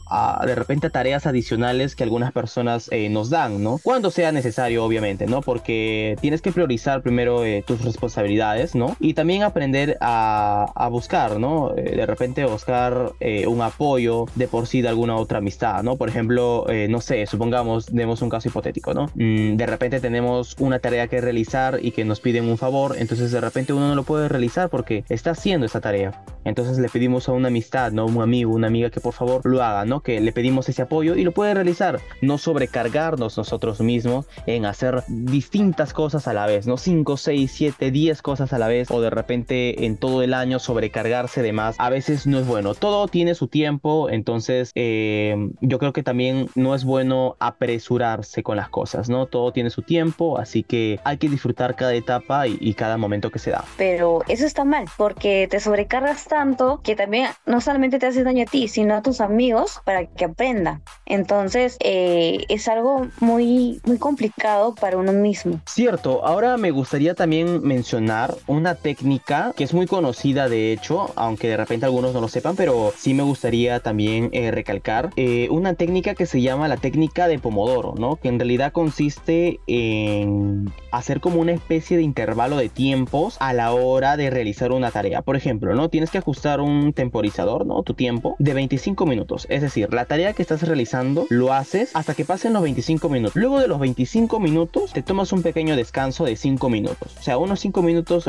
de 0.45 0.55
repente 0.55 0.87
a 0.87 0.89
tareas 0.89 1.25
adicionales 1.25 1.95
que 1.95 2.03
algunas 2.03 2.31
personas 2.31 2.89
eh, 2.91 3.09
nos 3.09 3.29
dan, 3.29 3.63
¿no? 3.63 3.79
Cuando 3.81 4.11
sea 4.11 4.31
necesario, 4.31 4.83
obviamente, 4.83 5.25
¿no? 5.27 5.41
Porque 5.41 6.17
tienes 6.21 6.41
que 6.41 6.51
priorizar 6.51 7.01
primero 7.01 7.45
eh, 7.45 7.63
tus 7.65 7.83
responsabilidades, 7.83 8.75
¿no? 8.75 8.95
Y 8.99 9.13
también 9.13 9.43
aprender 9.43 9.68
a, 9.99 10.89
buscar, 10.91 11.39
¿no? 11.39 11.75
Eh, 11.77 11.95
de 11.95 12.05
repente 12.05 12.45
buscar 12.45 13.13
un 13.47 13.61
apoyo 13.61 14.25
de 14.35 14.47
por 14.47 14.65
sí 14.67 14.81
de 14.81 14.89
alguna 14.89 15.15
otra 15.15 15.37
amistad, 15.37 15.83
¿no? 15.83 15.97
Por 15.97 16.09
ejemplo, 16.09 16.65
no 16.89 17.01
sé, 17.01 17.25
supongamos, 17.25 17.87
demos 17.93 18.21
un 18.21 18.29
caso 18.29 18.47
hipotético, 18.47 18.93
¿no? 18.93 19.07
Mm, 19.15 19.55
de 19.55 19.65
repente 19.65 19.99
tenemos 19.99 20.55
una 20.59 20.79
tarea 20.79 21.07
que 21.07 21.21
realizar 21.21 21.79
y 21.81 21.91
que 21.91 22.05
nos 22.05 22.19
piden 22.19 22.45
un 22.45 22.57
favor, 22.57 22.95
entonces 22.97 23.31
de 23.31 23.41
repente 23.41 23.73
uno 23.73 23.87
no 23.87 23.95
lo 23.95 24.03
puede 24.03 24.29
realizar 24.29 24.69
porque 24.69 25.03
está 25.09 25.31
haciendo 25.31 25.65
esa 25.65 25.81
tarea. 25.81 26.23
Entonces 26.45 26.79
le 26.79 26.89
pedimos 26.89 27.29
a 27.29 27.33
una 27.33 27.49
amistad, 27.49 27.91
¿no? 27.91 28.05
Un 28.05 28.21
amigo, 28.21 28.53
una 28.53 28.67
amiga 28.67 28.89
que 28.89 29.01
por 29.01 29.13
favor 29.13 29.41
lo 29.43 29.63
haga, 29.63 29.85
¿no? 29.85 30.01
Que 30.01 30.19
le 30.19 30.31
pedimos 30.31 30.69
ese 30.69 30.81
apoyo 30.81 31.15
y 31.15 31.23
lo 31.23 31.31
puede 31.31 31.53
realizar. 31.53 31.99
No 32.21 32.37
sobrecargarnos 32.37 33.37
nosotros 33.37 33.81
mismos 33.81 34.25
en 34.45 34.65
hacer 34.65 35.03
distintas 35.07 35.93
cosas 35.93 36.27
a 36.27 36.33
la 36.33 36.45
vez, 36.45 36.65
¿no? 36.65 36.77
5, 36.77 37.17
6, 37.17 37.51
7, 37.53 37.91
10 37.91 38.21
cosas 38.21 38.53
a 38.53 38.57
la 38.57 38.67
vez 38.67 38.89
o 38.91 39.01
de 39.01 39.09
repente 39.09 39.48
repente 39.49 39.85
en 39.85 39.97
todo 39.97 40.21
el 40.21 40.33
año 40.33 40.59
sobrecargarse 40.59 41.41
de 41.41 41.53
más 41.53 41.75
a 41.79 41.89
veces 41.89 42.27
no 42.27 42.39
es 42.39 42.47
bueno. 42.47 42.75
Todo 42.75 43.07
tiene 43.07 43.35
su 43.35 43.47
tiempo, 43.47 44.09
entonces 44.09 44.71
eh, 44.75 45.35
yo 45.61 45.79
creo 45.79 45.93
que 45.93 46.03
también 46.03 46.47
no 46.55 46.75
es 46.75 46.83
bueno 46.83 47.35
apresurarse 47.39 48.43
con 48.43 48.57
las 48.57 48.69
cosas, 48.69 49.09
¿no? 49.09 49.25
Todo 49.25 49.51
tiene 49.51 49.69
su 49.69 49.81
tiempo, 49.81 50.37
así 50.37 50.63
que 50.63 50.99
hay 51.03 51.17
que 51.17 51.29
disfrutar 51.29 51.75
cada 51.75 51.93
etapa 51.93 52.47
y, 52.47 52.57
y 52.59 52.73
cada 52.73 52.97
momento 52.97 53.31
que 53.31 53.39
se 53.39 53.51
da. 53.51 53.63
Pero 53.77 54.23
eso 54.27 54.45
está 54.45 54.65
mal, 54.65 54.85
porque 54.97 55.47
te 55.49 55.59
sobrecargas 55.59 56.27
tanto 56.27 56.81
que 56.83 56.95
también 56.95 57.29
no 57.45 57.61
solamente 57.61 57.99
te 57.99 58.07
hace 58.07 58.23
daño 58.23 58.43
a 58.43 58.45
ti, 58.45 58.67
sino 58.67 58.95
a 58.95 59.01
tus 59.01 59.21
amigos 59.21 59.81
para 59.85 60.05
que 60.05 60.25
aprendan. 60.25 60.83
Entonces 61.05 61.77
eh, 61.79 62.45
es 62.49 62.67
algo 62.67 63.07
muy, 63.19 63.81
muy 63.85 63.97
complicado 63.97 64.75
para 64.75 64.97
uno 64.97 65.11
mismo. 65.13 65.59
Cierto, 65.65 66.25
ahora 66.25 66.57
me 66.57 66.71
gustaría 66.71 67.15
también 67.15 67.61
mencionar 67.63 68.35
una 68.47 68.75
técnica 68.75 69.38
que 69.55 69.63
es 69.63 69.73
muy 69.73 69.87
conocida 69.87 70.49
de 70.49 70.71
hecho, 70.71 71.11
aunque 71.15 71.47
de 71.47 71.57
repente 71.57 71.85
algunos 71.85 72.13
no 72.13 72.21
lo 72.21 72.27
sepan, 72.27 72.55
pero 72.55 72.93
sí 72.97 73.13
me 73.13 73.23
gustaría 73.23 73.79
también 73.79 74.29
eh, 74.31 74.51
recalcar 74.51 75.09
eh, 75.15 75.47
una 75.51 75.73
técnica 75.73 76.15
que 76.15 76.25
se 76.25 76.41
llama 76.41 76.67
la 76.67 76.77
técnica 76.77 77.27
de 77.27 77.39
Pomodoro, 77.39 77.95
¿no? 77.97 78.17
Que 78.17 78.29
en 78.29 78.39
realidad 78.39 78.71
consiste 78.71 79.59
en 79.67 80.71
hacer 80.91 81.19
como 81.19 81.39
una 81.39 81.51
especie 81.51 81.97
de 81.97 82.03
intervalo 82.03 82.57
de 82.57 82.69
tiempos 82.69 83.37
a 83.39 83.53
la 83.53 83.73
hora 83.73 84.17
de 84.17 84.29
realizar 84.29 84.71
una 84.71 84.91
tarea. 84.91 85.21
Por 85.21 85.35
ejemplo, 85.35 85.75
¿no? 85.75 85.89
Tienes 85.89 86.09
que 86.09 86.17
ajustar 86.17 86.61
un 86.61 86.93
temporizador, 86.93 87.65
¿no? 87.65 87.83
Tu 87.83 87.93
tiempo 87.93 88.35
de 88.39 88.53
25 88.53 89.05
minutos. 89.05 89.45
Es 89.49 89.61
decir, 89.61 89.93
la 89.93 90.05
tarea 90.05 90.33
que 90.33 90.41
estás 90.41 90.63
realizando 90.63 91.25
lo 91.29 91.53
haces 91.53 91.91
hasta 91.95 92.13
que 92.13 92.25
pasen 92.25 92.53
los 92.53 92.63
25 92.63 93.09
minutos. 93.09 93.35
Luego 93.35 93.59
de 93.59 93.67
los 93.67 93.79
25 93.79 94.39
minutos 94.39 94.93
te 94.93 95.03
tomas 95.03 95.31
un 95.31 95.41
pequeño 95.41 95.75
descanso 95.75 96.25
de 96.25 96.35
5 96.35 96.69
minutos. 96.69 97.15
O 97.19 97.23
sea, 97.23 97.37
unos 97.37 97.59
5 97.59 97.81
minutos 97.81 98.25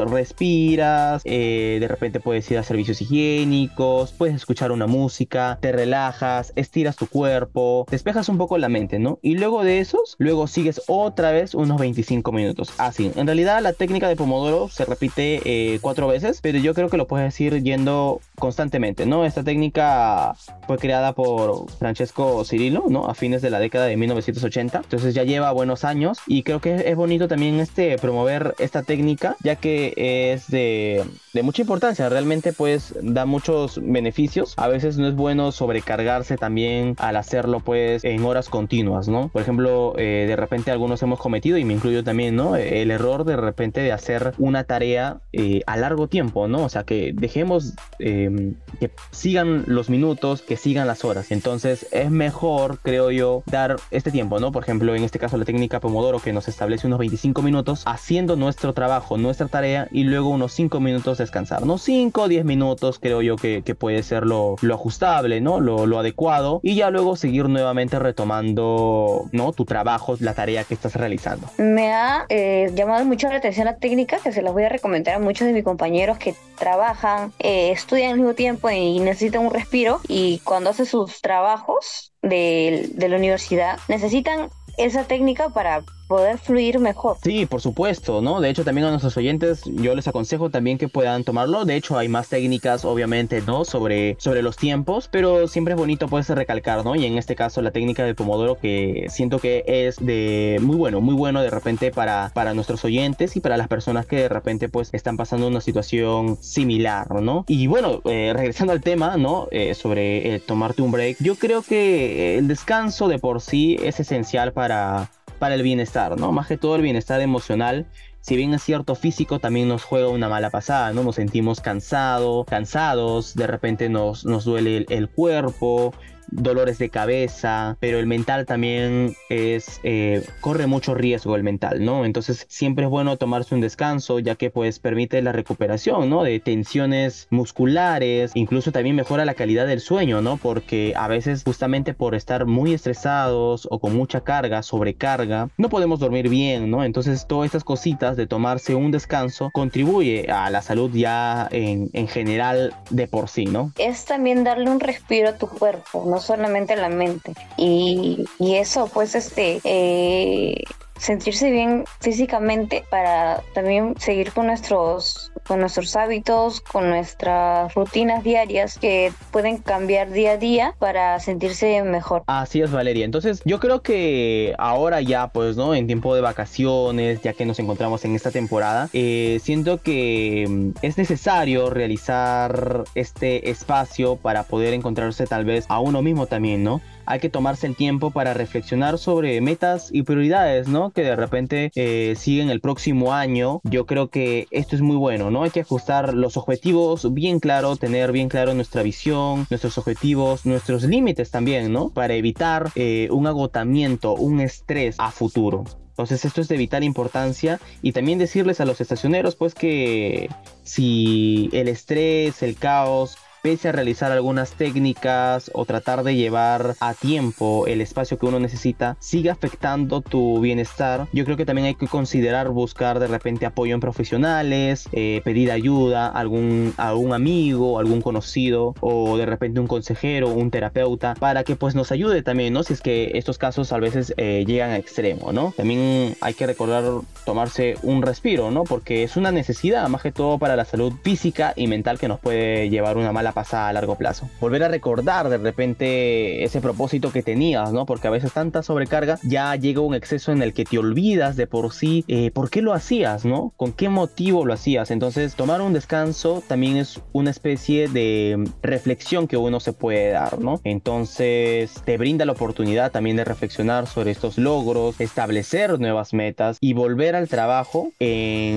eh, 1.24 1.78
de 1.80 1.88
repente 1.88 2.20
puedes 2.20 2.50
ir 2.50 2.58
a 2.58 2.62
servicios 2.62 3.00
higiénicos, 3.00 4.12
puedes 4.12 4.34
escuchar 4.34 4.72
una 4.72 4.86
música, 4.86 5.58
te 5.60 5.72
relajas, 5.72 6.52
estiras 6.56 6.96
tu 6.96 7.06
cuerpo, 7.06 7.86
despejas 7.90 8.28
un 8.28 8.38
poco 8.38 8.58
la 8.58 8.68
mente, 8.68 8.98
¿no? 8.98 9.18
Y 9.22 9.36
luego 9.36 9.64
de 9.64 9.80
esos, 9.80 10.16
luego 10.18 10.46
sigues 10.46 10.82
otra 10.86 11.32
vez 11.32 11.54
unos 11.54 11.78
25 11.78 12.32
minutos. 12.32 12.72
Así, 12.78 13.12
en 13.16 13.26
realidad 13.26 13.62
la 13.62 13.72
técnica 13.72 14.08
de 14.08 14.16
Pomodoro 14.16 14.68
se 14.68 14.84
repite 14.84 15.40
eh, 15.44 15.78
cuatro 15.80 16.08
veces, 16.08 16.40
pero 16.42 16.58
yo 16.58 16.74
creo 16.74 16.88
que 16.88 16.96
lo 16.96 17.06
puedes 17.06 17.40
ir 17.40 17.62
yendo 17.62 18.20
constantemente, 18.38 19.06
¿no? 19.06 19.24
Esta 19.24 19.42
técnica 19.42 20.34
fue 20.66 20.78
creada 20.78 21.12
por 21.12 21.70
Francesco 21.78 22.44
Cirillo, 22.44 22.84
¿no? 22.88 23.06
A 23.06 23.14
fines 23.14 23.42
de 23.42 23.50
la 23.50 23.58
década 23.58 23.86
de 23.86 23.96
1980. 23.96 24.78
Entonces 24.78 25.14
ya 25.14 25.24
lleva 25.24 25.52
buenos 25.52 25.84
años 25.84 26.18
y 26.26 26.42
creo 26.42 26.60
que 26.60 26.88
es 26.90 26.96
bonito 26.96 27.28
también 27.28 27.60
este 27.60 27.96
promover 27.98 28.54
esta 28.58 28.82
técnica, 28.82 29.36
ya 29.42 29.56
que 29.56 29.92
es 30.32 30.48
de, 30.48 30.89
de 31.32 31.42
mucha 31.42 31.62
importancia. 31.62 32.08
Realmente 32.08 32.52
pues 32.52 32.94
da 33.02 33.26
muchos 33.26 33.80
beneficios. 33.82 34.54
A 34.56 34.68
veces 34.68 34.98
no 34.98 35.08
es 35.08 35.14
bueno 35.14 35.52
sobrecargarse 35.52 36.36
también 36.36 36.94
al 36.98 37.16
hacerlo 37.16 37.60
pues 37.60 38.04
en 38.04 38.24
horas 38.24 38.48
continuas, 38.48 39.08
¿no? 39.08 39.28
Por 39.28 39.42
ejemplo, 39.42 39.94
eh, 39.96 40.24
de 40.26 40.36
repente 40.36 40.70
algunos 40.70 41.02
hemos 41.02 41.18
cometido, 41.18 41.58
y 41.58 41.64
me 41.64 41.74
incluyo 41.74 42.04
también, 42.04 42.36
¿no? 42.36 42.56
El 42.56 42.90
error 42.90 43.24
de 43.24 43.36
repente 43.36 43.80
de 43.80 43.92
hacer 43.92 44.34
una 44.38 44.64
tarea 44.64 45.20
eh, 45.32 45.62
a 45.66 45.76
largo 45.76 46.08
tiempo, 46.08 46.48
¿no? 46.48 46.64
O 46.64 46.68
sea, 46.68 46.84
que 46.84 47.12
dejemos 47.14 47.74
eh, 47.98 48.54
que 48.78 48.90
sigan 49.10 49.64
los 49.66 49.90
minutos, 49.90 50.42
que 50.42 50.56
sigan 50.56 50.86
las 50.86 51.04
horas. 51.04 51.30
Entonces 51.30 51.86
es 51.92 52.10
mejor, 52.10 52.78
creo 52.82 53.10
yo, 53.10 53.42
dar 53.46 53.76
este 53.90 54.10
tiempo, 54.10 54.40
¿no? 54.40 54.52
Por 54.52 54.62
ejemplo, 54.62 54.94
en 54.94 55.04
este 55.04 55.18
caso 55.18 55.36
la 55.36 55.44
técnica 55.44 55.80
Pomodoro 55.80 56.18
que 56.18 56.32
nos 56.32 56.48
establece 56.48 56.86
unos 56.86 56.98
25 56.98 57.42
minutos 57.42 57.82
haciendo 57.86 58.36
nuestro 58.36 58.72
trabajo, 58.72 59.18
nuestra 59.18 59.48
tarea 59.48 59.88
y 59.90 60.04
luego 60.04 60.28
unos 60.28 60.52
5 60.80 60.84
minutos 60.84 61.18
descansar, 61.18 61.66
¿no? 61.66 61.76
5 61.76 62.22
o 62.22 62.28
10 62.28 62.44
minutos 62.44 62.98
creo 62.98 63.20
yo 63.20 63.36
que, 63.36 63.62
que 63.62 63.74
puede 63.74 64.02
ser 64.02 64.24
lo, 64.24 64.56
lo 64.62 64.74
ajustable, 64.74 65.40
¿no? 65.40 65.60
Lo, 65.60 65.84
lo, 65.84 65.98
adecuado 65.98 66.60
y 66.62 66.74
ya 66.74 66.88
luego 66.90 67.16
seguir 67.16 67.48
nuevamente 67.48 67.98
retomando, 67.98 69.28
¿no? 69.32 69.52
Tu 69.52 69.66
trabajo, 69.66 70.16
la 70.20 70.32
tarea 70.34 70.64
que 70.64 70.72
estás 70.72 70.94
realizando. 70.94 71.48
Me 71.58 71.92
ha 71.92 72.24
eh, 72.30 72.70
llamado 72.74 73.04
mucho 73.04 73.28
la 73.28 73.36
atención 73.36 73.66
la 73.66 73.76
técnica 73.76 74.18
que 74.22 74.32
se 74.32 74.40
las 74.40 74.54
voy 74.54 74.64
a 74.64 74.70
recomendar 74.70 75.16
a 75.16 75.18
muchos 75.18 75.46
de 75.46 75.52
mis 75.52 75.64
compañeros 75.64 76.16
que 76.16 76.34
trabajan, 76.58 77.32
eh, 77.38 77.70
estudian 77.72 78.12
al 78.12 78.16
mismo 78.16 78.34
tiempo 78.34 78.70
y 78.70 78.98
necesitan 79.00 79.44
un 79.44 79.52
respiro 79.52 80.00
y 80.08 80.40
cuando 80.44 80.70
hacen 80.70 80.86
sus 80.86 81.20
trabajos 81.20 82.12
de, 82.22 82.88
de 82.94 83.08
la 83.08 83.16
universidad 83.16 83.78
necesitan 83.88 84.48
esa 84.78 85.04
técnica 85.04 85.50
para 85.50 85.82
poder 86.10 86.38
fluir 86.38 86.80
mejor. 86.80 87.18
Sí, 87.22 87.46
por 87.46 87.60
supuesto, 87.60 88.20
¿no? 88.20 88.40
De 88.40 88.50
hecho, 88.50 88.64
también 88.64 88.88
a 88.88 88.90
nuestros 88.90 89.16
oyentes 89.16 89.62
yo 89.64 89.94
les 89.94 90.08
aconsejo 90.08 90.50
también 90.50 90.76
que 90.76 90.88
puedan 90.88 91.22
tomarlo. 91.22 91.64
De 91.64 91.76
hecho, 91.76 91.96
hay 91.96 92.08
más 92.08 92.28
técnicas, 92.28 92.84
obviamente, 92.84 93.40
¿no? 93.46 93.64
Sobre, 93.64 94.16
sobre 94.18 94.42
los 94.42 94.56
tiempos, 94.56 95.08
pero 95.08 95.46
siempre 95.46 95.74
es 95.74 95.78
bonito 95.78 96.08
pues 96.08 96.28
recalcar, 96.28 96.84
¿no? 96.84 96.96
Y 96.96 97.06
en 97.06 97.16
este 97.16 97.36
caso 97.36 97.62
la 97.62 97.70
técnica 97.70 98.02
del 98.02 98.16
Pomodoro 98.16 98.58
que 98.58 99.06
siento 99.08 99.38
que 99.38 99.62
es 99.68 100.04
de 100.04 100.58
muy 100.60 100.74
bueno, 100.74 101.00
muy 101.00 101.14
bueno 101.14 101.42
de 101.42 101.50
repente 101.50 101.92
para, 101.92 102.32
para 102.34 102.54
nuestros 102.54 102.84
oyentes 102.84 103.36
y 103.36 103.40
para 103.40 103.56
las 103.56 103.68
personas 103.68 104.04
que 104.04 104.16
de 104.16 104.28
repente 104.28 104.68
pues 104.68 104.92
están 104.92 105.16
pasando 105.16 105.46
una 105.46 105.60
situación 105.60 106.38
similar, 106.40 107.22
¿no? 107.22 107.44
Y 107.46 107.68
bueno, 107.68 108.02
eh, 108.06 108.32
regresando 108.34 108.72
al 108.72 108.80
tema, 108.80 109.16
¿no? 109.16 109.46
Eh, 109.52 109.74
sobre 109.74 110.34
eh, 110.34 110.40
tomarte 110.40 110.82
un 110.82 110.90
break, 110.90 111.18
yo 111.20 111.36
creo 111.36 111.62
que 111.62 112.36
el 112.36 112.48
descanso 112.48 113.06
de 113.06 113.20
por 113.20 113.40
sí 113.40 113.76
es 113.80 114.00
esencial 114.00 114.52
para 114.52 115.12
para 115.40 115.56
el 115.56 115.62
bienestar, 115.64 116.16
¿no? 116.20 116.30
Más 116.30 116.46
que 116.46 116.56
todo 116.56 116.76
el 116.76 116.82
bienestar 116.82 117.20
emocional. 117.20 117.86
Si 118.20 118.36
bien 118.36 118.54
es 118.54 118.62
cierto 118.62 118.94
físico, 118.94 119.40
también 119.40 119.66
nos 119.66 119.82
juega 119.82 120.08
una 120.08 120.28
mala 120.28 120.50
pasada, 120.50 120.92
¿no? 120.92 121.02
Nos 121.02 121.16
sentimos 121.16 121.60
cansados, 121.60 122.46
cansados, 122.46 123.34
de 123.34 123.48
repente 123.48 123.88
nos, 123.88 124.24
nos 124.24 124.44
duele 124.44 124.76
el, 124.76 124.86
el 124.90 125.08
cuerpo, 125.08 125.92
dolores 126.30 126.78
de 126.78 126.90
cabeza, 126.90 127.76
pero 127.80 127.98
el 127.98 128.06
mental 128.06 128.46
también 128.46 129.14
es, 129.28 129.80
eh, 129.82 130.24
corre 130.40 130.66
mucho 130.66 130.94
riesgo 130.94 131.36
el 131.36 131.42
mental, 131.42 131.84
¿no? 131.84 132.04
Entonces 132.04 132.46
siempre 132.48 132.84
es 132.84 132.90
bueno 132.90 133.16
tomarse 133.16 133.54
un 133.54 133.60
descanso, 133.60 134.18
ya 134.18 134.34
que 134.34 134.50
pues 134.50 134.78
permite 134.78 135.22
la 135.22 135.32
recuperación, 135.32 136.10
¿no? 136.10 136.22
De 136.22 136.40
tensiones 136.40 137.26
musculares, 137.30 138.32
incluso 138.34 138.72
también 138.72 138.96
mejora 138.96 139.24
la 139.24 139.34
calidad 139.34 139.66
del 139.66 139.80
sueño, 139.80 140.22
¿no? 140.22 140.36
Porque 140.36 140.94
a 140.96 141.08
veces 141.08 141.42
justamente 141.44 141.94
por 141.94 142.14
estar 142.14 142.46
muy 142.46 142.74
estresados 142.74 143.68
o 143.70 143.78
con 143.78 143.94
mucha 143.94 144.22
carga, 144.22 144.62
sobrecarga, 144.62 145.48
no 145.56 145.68
podemos 145.68 146.00
dormir 146.00 146.28
bien, 146.28 146.70
¿no? 146.70 146.84
Entonces 146.84 147.26
todas 147.26 147.46
estas 147.46 147.64
cositas 147.64 148.16
de 148.16 148.26
tomarse 148.26 148.74
un 148.74 148.90
descanso 148.90 149.50
contribuye 149.52 150.30
a 150.30 150.50
la 150.50 150.62
salud 150.62 150.90
ya 150.92 151.48
en, 151.50 151.90
en 151.92 152.08
general 152.08 152.74
de 152.90 153.06
por 153.06 153.28
sí, 153.28 153.44
¿no? 153.46 153.72
Es 153.78 154.04
también 154.04 154.44
darle 154.44 154.70
un 154.70 154.80
respiro 154.80 155.30
a 155.30 155.38
tu 155.38 155.48
cuerpo, 155.48 156.04
¿no? 156.06 156.19
Solamente 156.20 156.76
la 156.76 156.88
mente. 156.88 157.34
Y, 157.56 158.24
y 158.38 158.56
eso, 158.56 158.88
pues, 158.92 159.14
este, 159.14 159.60
eh, 159.64 160.62
sentirse 160.98 161.50
bien 161.50 161.84
físicamente 162.00 162.84
para 162.90 163.42
también 163.54 163.94
seguir 163.98 164.32
con 164.32 164.46
nuestros 164.46 165.32
con 165.50 165.58
nuestros 165.58 165.96
hábitos, 165.96 166.60
con 166.60 166.88
nuestras 166.90 167.74
rutinas 167.74 168.22
diarias 168.22 168.78
que 168.78 169.12
pueden 169.32 169.56
cambiar 169.56 170.12
día 170.12 170.34
a 170.34 170.36
día 170.36 170.76
para 170.78 171.18
sentirse 171.18 171.82
mejor. 171.82 172.22
Así 172.28 172.62
es, 172.62 172.70
Valeria. 172.70 173.04
Entonces, 173.04 173.42
yo 173.44 173.58
creo 173.58 173.82
que 173.82 174.54
ahora 174.58 175.00
ya, 175.00 175.26
pues, 175.26 175.56
¿no? 175.56 175.74
En 175.74 175.88
tiempo 175.88 176.14
de 176.14 176.20
vacaciones, 176.20 177.20
ya 177.22 177.32
que 177.32 177.46
nos 177.46 177.58
encontramos 177.58 178.04
en 178.04 178.14
esta 178.14 178.30
temporada, 178.30 178.90
eh, 178.92 179.40
siento 179.42 179.78
que 179.78 180.46
mm, 180.48 180.70
es 180.82 180.96
necesario 180.96 181.68
realizar 181.68 182.84
este 182.94 183.50
espacio 183.50 184.14
para 184.14 184.44
poder 184.44 184.72
encontrarse 184.72 185.26
tal 185.26 185.44
vez 185.44 185.64
a 185.66 185.80
uno 185.80 186.00
mismo 186.00 186.26
también, 186.26 186.62
¿no? 186.62 186.80
Hay 187.10 187.18
que 187.18 187.28
tomarse 187.28 187.66
el 187.66 187.74
tiempo 187.74 188.12
para 188.12 188.34
reflexionar 188.34 188.96
sobre 188.96 189.40
metas 189.40 189.90
y 189.92 190.04
prioridades, 190.04 190.68
¿no? 190.68 190.92
Que 190.92 191.02
de 191.02 191.16
repente 191.16 191.72
eh, 191.74 192.14
siguen 192.16 192.50
el 192.50 192.60
próximo 192.60 193.12
año. 193.12 193.60
Yo 193.64 193.84
creo 193.84 194.10
que 194.10 194.46
esto 194.52 194.76
es 194.76 194.82
muy 194.82 194.94
bueno, 194.94 195.28
¿no? 195.28 195.42
Hay 195.42 195.50
que 195.50 195.62
ajustar 195.62 196.14
los 196.14 196.36
objetivos 196.36 197.12
bien 197.12 197.40
claro, 197.40 197.74
tener 197.74 198.12
bien 198.12 198.28
claro 198.28 198.54
nuestra 198.54 198.84
visión, 198.84 199.48
nuestros 199.50 199.76
objetivos, 199.76 200.46
nuestros 200.46 200.84
límites 200.84 201.32
también, 201.32 201.72
¿no? 201.72 201.90
Para 201.90 202.14
evitar 202.14 202.70
eh, 202.76 203.08
un 203.10 203.26
agotamiento, 203.26 204.14
un 204.14 204.38
estrés 204.40 204.94
a 204.98 205.10
futuro. 205.10 205.64
Entonces 205.88 206.24
esto 206.24 206.40
es 206.40 206.46
de 206.46 206.56
vital 206.56 206.84
importancia 206.84 207.60
y 207.82 207.90
también 207.90 208.20
decirles 208.20 208.60
a 208.60 208.64
los 208.64 208.80
estacioneros 208.80 209.34
pues 209.34 209.54
que 209.54 210.30
si 210.62 211.50
el 211.52 211.66
estrés, 211.66 212.42
el 212.44 212.54
caos 212.54 213.18
pese 213.42 213.68
a 213.68 213.72
realizar 213.72 214.12
algunas 214.12 214.52
técnicas 214.52 215.50
o 215.54 215.64
tratar 215.64 216.02
de 216.02 216.16
llevar 216.16 216.74
a 216.80 216.94
tiempo 216.94 217.66
el 217.66 217.80
espacio 217.80 218.18
que 218.18 218.26
uno 218.26 218.40
necesita, 218.40 218.96
sigue 219.00 219.30
afectando 219.30 220.00
tu 220.00 220.40
bienestar, 220.40 221.06
yo 221.12 221.24
creo 221.24 221.36
que 221.36 221.46
también 221.46 221.66
hay 221.66 221.74
que 221.74 221.86
considerar 221.86 222.50
buscar 222.50 223.00
de 223.00 223.06
repente 223.06 223.46
apoyo 223.46 223.74
en 223.74 223.80
profesionales, 223.80 224.88
eh, 224.92 225.20
pedir 225.24 225.50
ayuda 225.50 226.06
a 226.06 226.20
algún, 226.20 226.74
amigo, 227.12 227.78
algún 227.78 228.02
conocido 228.02 228.74
o 228.80 229.16
de 229.16 229.26
repente 229.26 229.60
un 229.60 229.66
consejero, 229.66 230.28
un 230.28 230.50
terapeuta, 230.50 231.14
para 231.14 231.44
que 231.44 231.56
pues 231.56 231.74
nos 231.74 231.92
ayude 231.92 232.22
también, 232.22 232.52
¿no? 232.52 232.62
Si 232.62 232.72
es 232.72 232.80
que 232.80 233.12
estos 233.14 233.38
casos 233.38 233.72
a 233.72 233.78
veces 233.78 234.14
eh, 234.16 234.44
llegan 234.46 234.70
a 234.70 234.76
extremo, 234.76 235.32
¿no? 235.32 235.52
También 235.56 236.16
hay 236.20 236.34
que 236.34 236.46
recordar 236.46 236.84
tomarse 237.24 237.76
un 237.82 238.02
respiro, 238.02 238.50
¿no? 238.50 238.64
Porque 238.64 239.02
es 239.02 239.16
una 239.16 239.32
necesidad, 239.32 239.88
más 239.88 240.02
que 240.02 240.12
todo 240.12 240.38
para 240.38 240.56
la 240.56 240.64
salud 240.64 240.92
física 241.02 241.52
y 241.56 241.66
mental 241.66 241.98
que 241.98 242.08
nos 242.08 242.20
puede 242.20 242.68
llevar 242.68 242.96
una 242.96 243.12
mala 243.12 243.29
pasada 243.32 243.68
a 243.68 243.72
largo 243.72 243.96
plazo. 243.96 244.28
Volver 244.40 244.64
a 244.64 244.68
recordar 244.68 245.28
de 245.28 245.38
repente 245.38 246.44
ese 246.44 246.60
propósito 246.60 247.12
que 247.12 247.22
tenías, 247.22 247.72
¿no? 247.72 247.86
Porque 247.86 248.08
a 248.08 248.10
veces 248.10 248.32
tanta 248.32 248.62
sobrecarga 248.62 249.18
ya 249.22 249.54
llega 249.56 249.80
un 249.80 249.94
exceso 249.94 250.32
en 250.32 250.42
el 250.42 250.52
que 250.52 250.64
te 250.64 250.78
olvidas 250.78 251.36
de 251.36 251.46
por 251.46 251.72
sí 251.72 252.04
eh, 252.08 252.30
por 252.30 252.50
qué 252.50 252.62
lo 252.62 252.72
hacías, 252.72 253.24
¿no? 253.24 253.52
¿Con 253.56 253.72
qué 253.72 253.88
motivo 253.88 254.44
lo 254.44 254.54
hacías? 254.54 254.90
Entonces, 254.90 255.34
tomar 255.34 255.60
un 255.60 255.72
descanso 255.72 256.42
también 256.46 256.76
es 256.76 257.00
una 257.12 257.30
especie 257.30 257.88
de 257.88 258.42
reflexión 258.62 259.28
que 259.28 259.36
uno 259.36 259.60
se 259.60 259.72
puede 259.72 260.10
dar, 260.10 260.38
¿no? 260.40 260.60
Entonces, 260.64 261.72
te 261.84 261.98
brinda 261.98 262.24
la 262.24 262.32
oportunidad 262.32 262.90
también 262.92 263.16
de 263.16 263.24
reflexionar 263.24 263.86
sobre 263.86 264.10
estos 264.10 264.38
logros, 264.38 265.00
establecer 265.00 265.78
nuevas 265.78 266.14
metas 266.14 266.58
y 266.60 266.72
volver 266.72 267.16
al 267.16 267.28
trabajo 267.28 267.92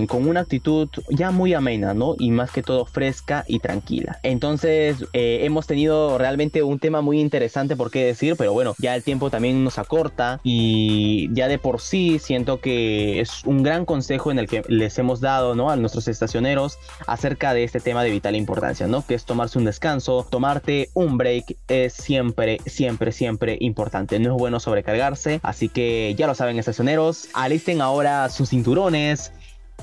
con 0.07 0.27
una 0.27 0.41
actitud 0.41 0.89
ya 1.09 1.31
muy 1.31 1.53
amena, 1.53 1.93
¿no? 1.93 2.15
Y 2.17 2.31
más 2.31 2.51
que 2.51 2.63
todo 2.63 2.85
fresca 2.85 3.43
y 3.47 3.59
tranquila. 3.59 4.19
Entonces, 4.23 4.62
eh, 4.63 5.46
hemos 5.46 5.67
tenido 5.67 6.17
realmente 6.17 6.63
un 6.63 6.79
tema 6.79 7.01
muy 7.01 7.20
interesante 7.20 7.75
por 7.75 7.91
qué 7.91 8.05
decir, 8.05 8.36
pero 8.38 8.53
bueno, 8.53 8.75
ya 8.77 8.96
el 8.96 9.03
tiempo 9.03 9.29
también 9.29 9.63
nos 9.63 9.77
acorta 9.77 10.39
y 10.43 11.29
ya 11.34 11.48
de 11.48 11.58
por 11.58 11.82
sí 11.82 12.20
siento 12.20 12.60
que 12.60 13.20
es 13.20 13.43
un 13.46 13.63
gran 13.63 13.86
consejo 13.86 14.32
en 14.32 14.39
el 14.39 14.48
que 14.48 14.63
les 14.67 14.98
hemos 15.00 15.22
dado, 15.22 15.55
¿no? 15.55 15.70
A 15.70 15.75
nuestros 15.75 16.08
estacioneros 16.08 16.77
acerca 17.08 17.53
de 17.53 17.63
este 17.63 17.79
tema 17.79 18.03
de 18.03 18.12
vital 18.12 18.36
importancia, 18.36 18.88
¿no? 18.88 19.05
Que 19.05 19.15
es 19.15 19.25
tomarse 19.25 19.58
un 19.58 19.65
descanso, 19.65 20.25
tomarte 20.29 20.89
un 20.93 21.17
break 21.17 21.58
es 21.67 21.93
siempre, 21.93 22.60
siempre, 22.65 23.12
siempre 23.12 23.58
importante. 23.60 24.20
No 24.20 24.36
es 24.36 24.39
bueno 24.39 24.60
sobrecargarse, 24.60 25.39
así 25.43 25.70
que 25.70 26.13
ya 26.17 26.27
lo 26.27 26.36
saben 26.36 26.60
estacioneros, 26.60 27.29
alisten 27.34 27.82
ahora 27.82 28.29
sus 28.29 28.50
cinturones, 28.50 29.32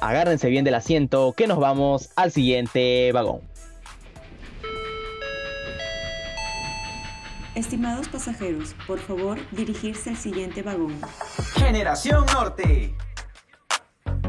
agárrense 0.00 0.48
bien 0.48 0.64
del 0.64 0.74
asiento, 0.74 1.32
que 1.36 1.46
nos 1.46 1.58
vamos 1.58 2.10
al 2.16 2.32
siguiente 2.32 3.10
vagón. 3.12 3.40
Estimados 7.56 8.08
pasajeros, 8.08 8.76
por 8.86 9.00
favor 9.00 9.36
dirigirse 9.50 10.10
al 10.10 10.16
siguiente 10.16 10.62
vagón. 10.62 11.00
Generación 11.56 12.24
Norte. 12.32 12.94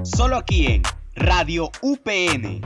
Solo 0.02 0.38
aquí 0.38 0.66
en 0.66 0.82
Radio 1.16 1.70
UPN. 1.84 2.62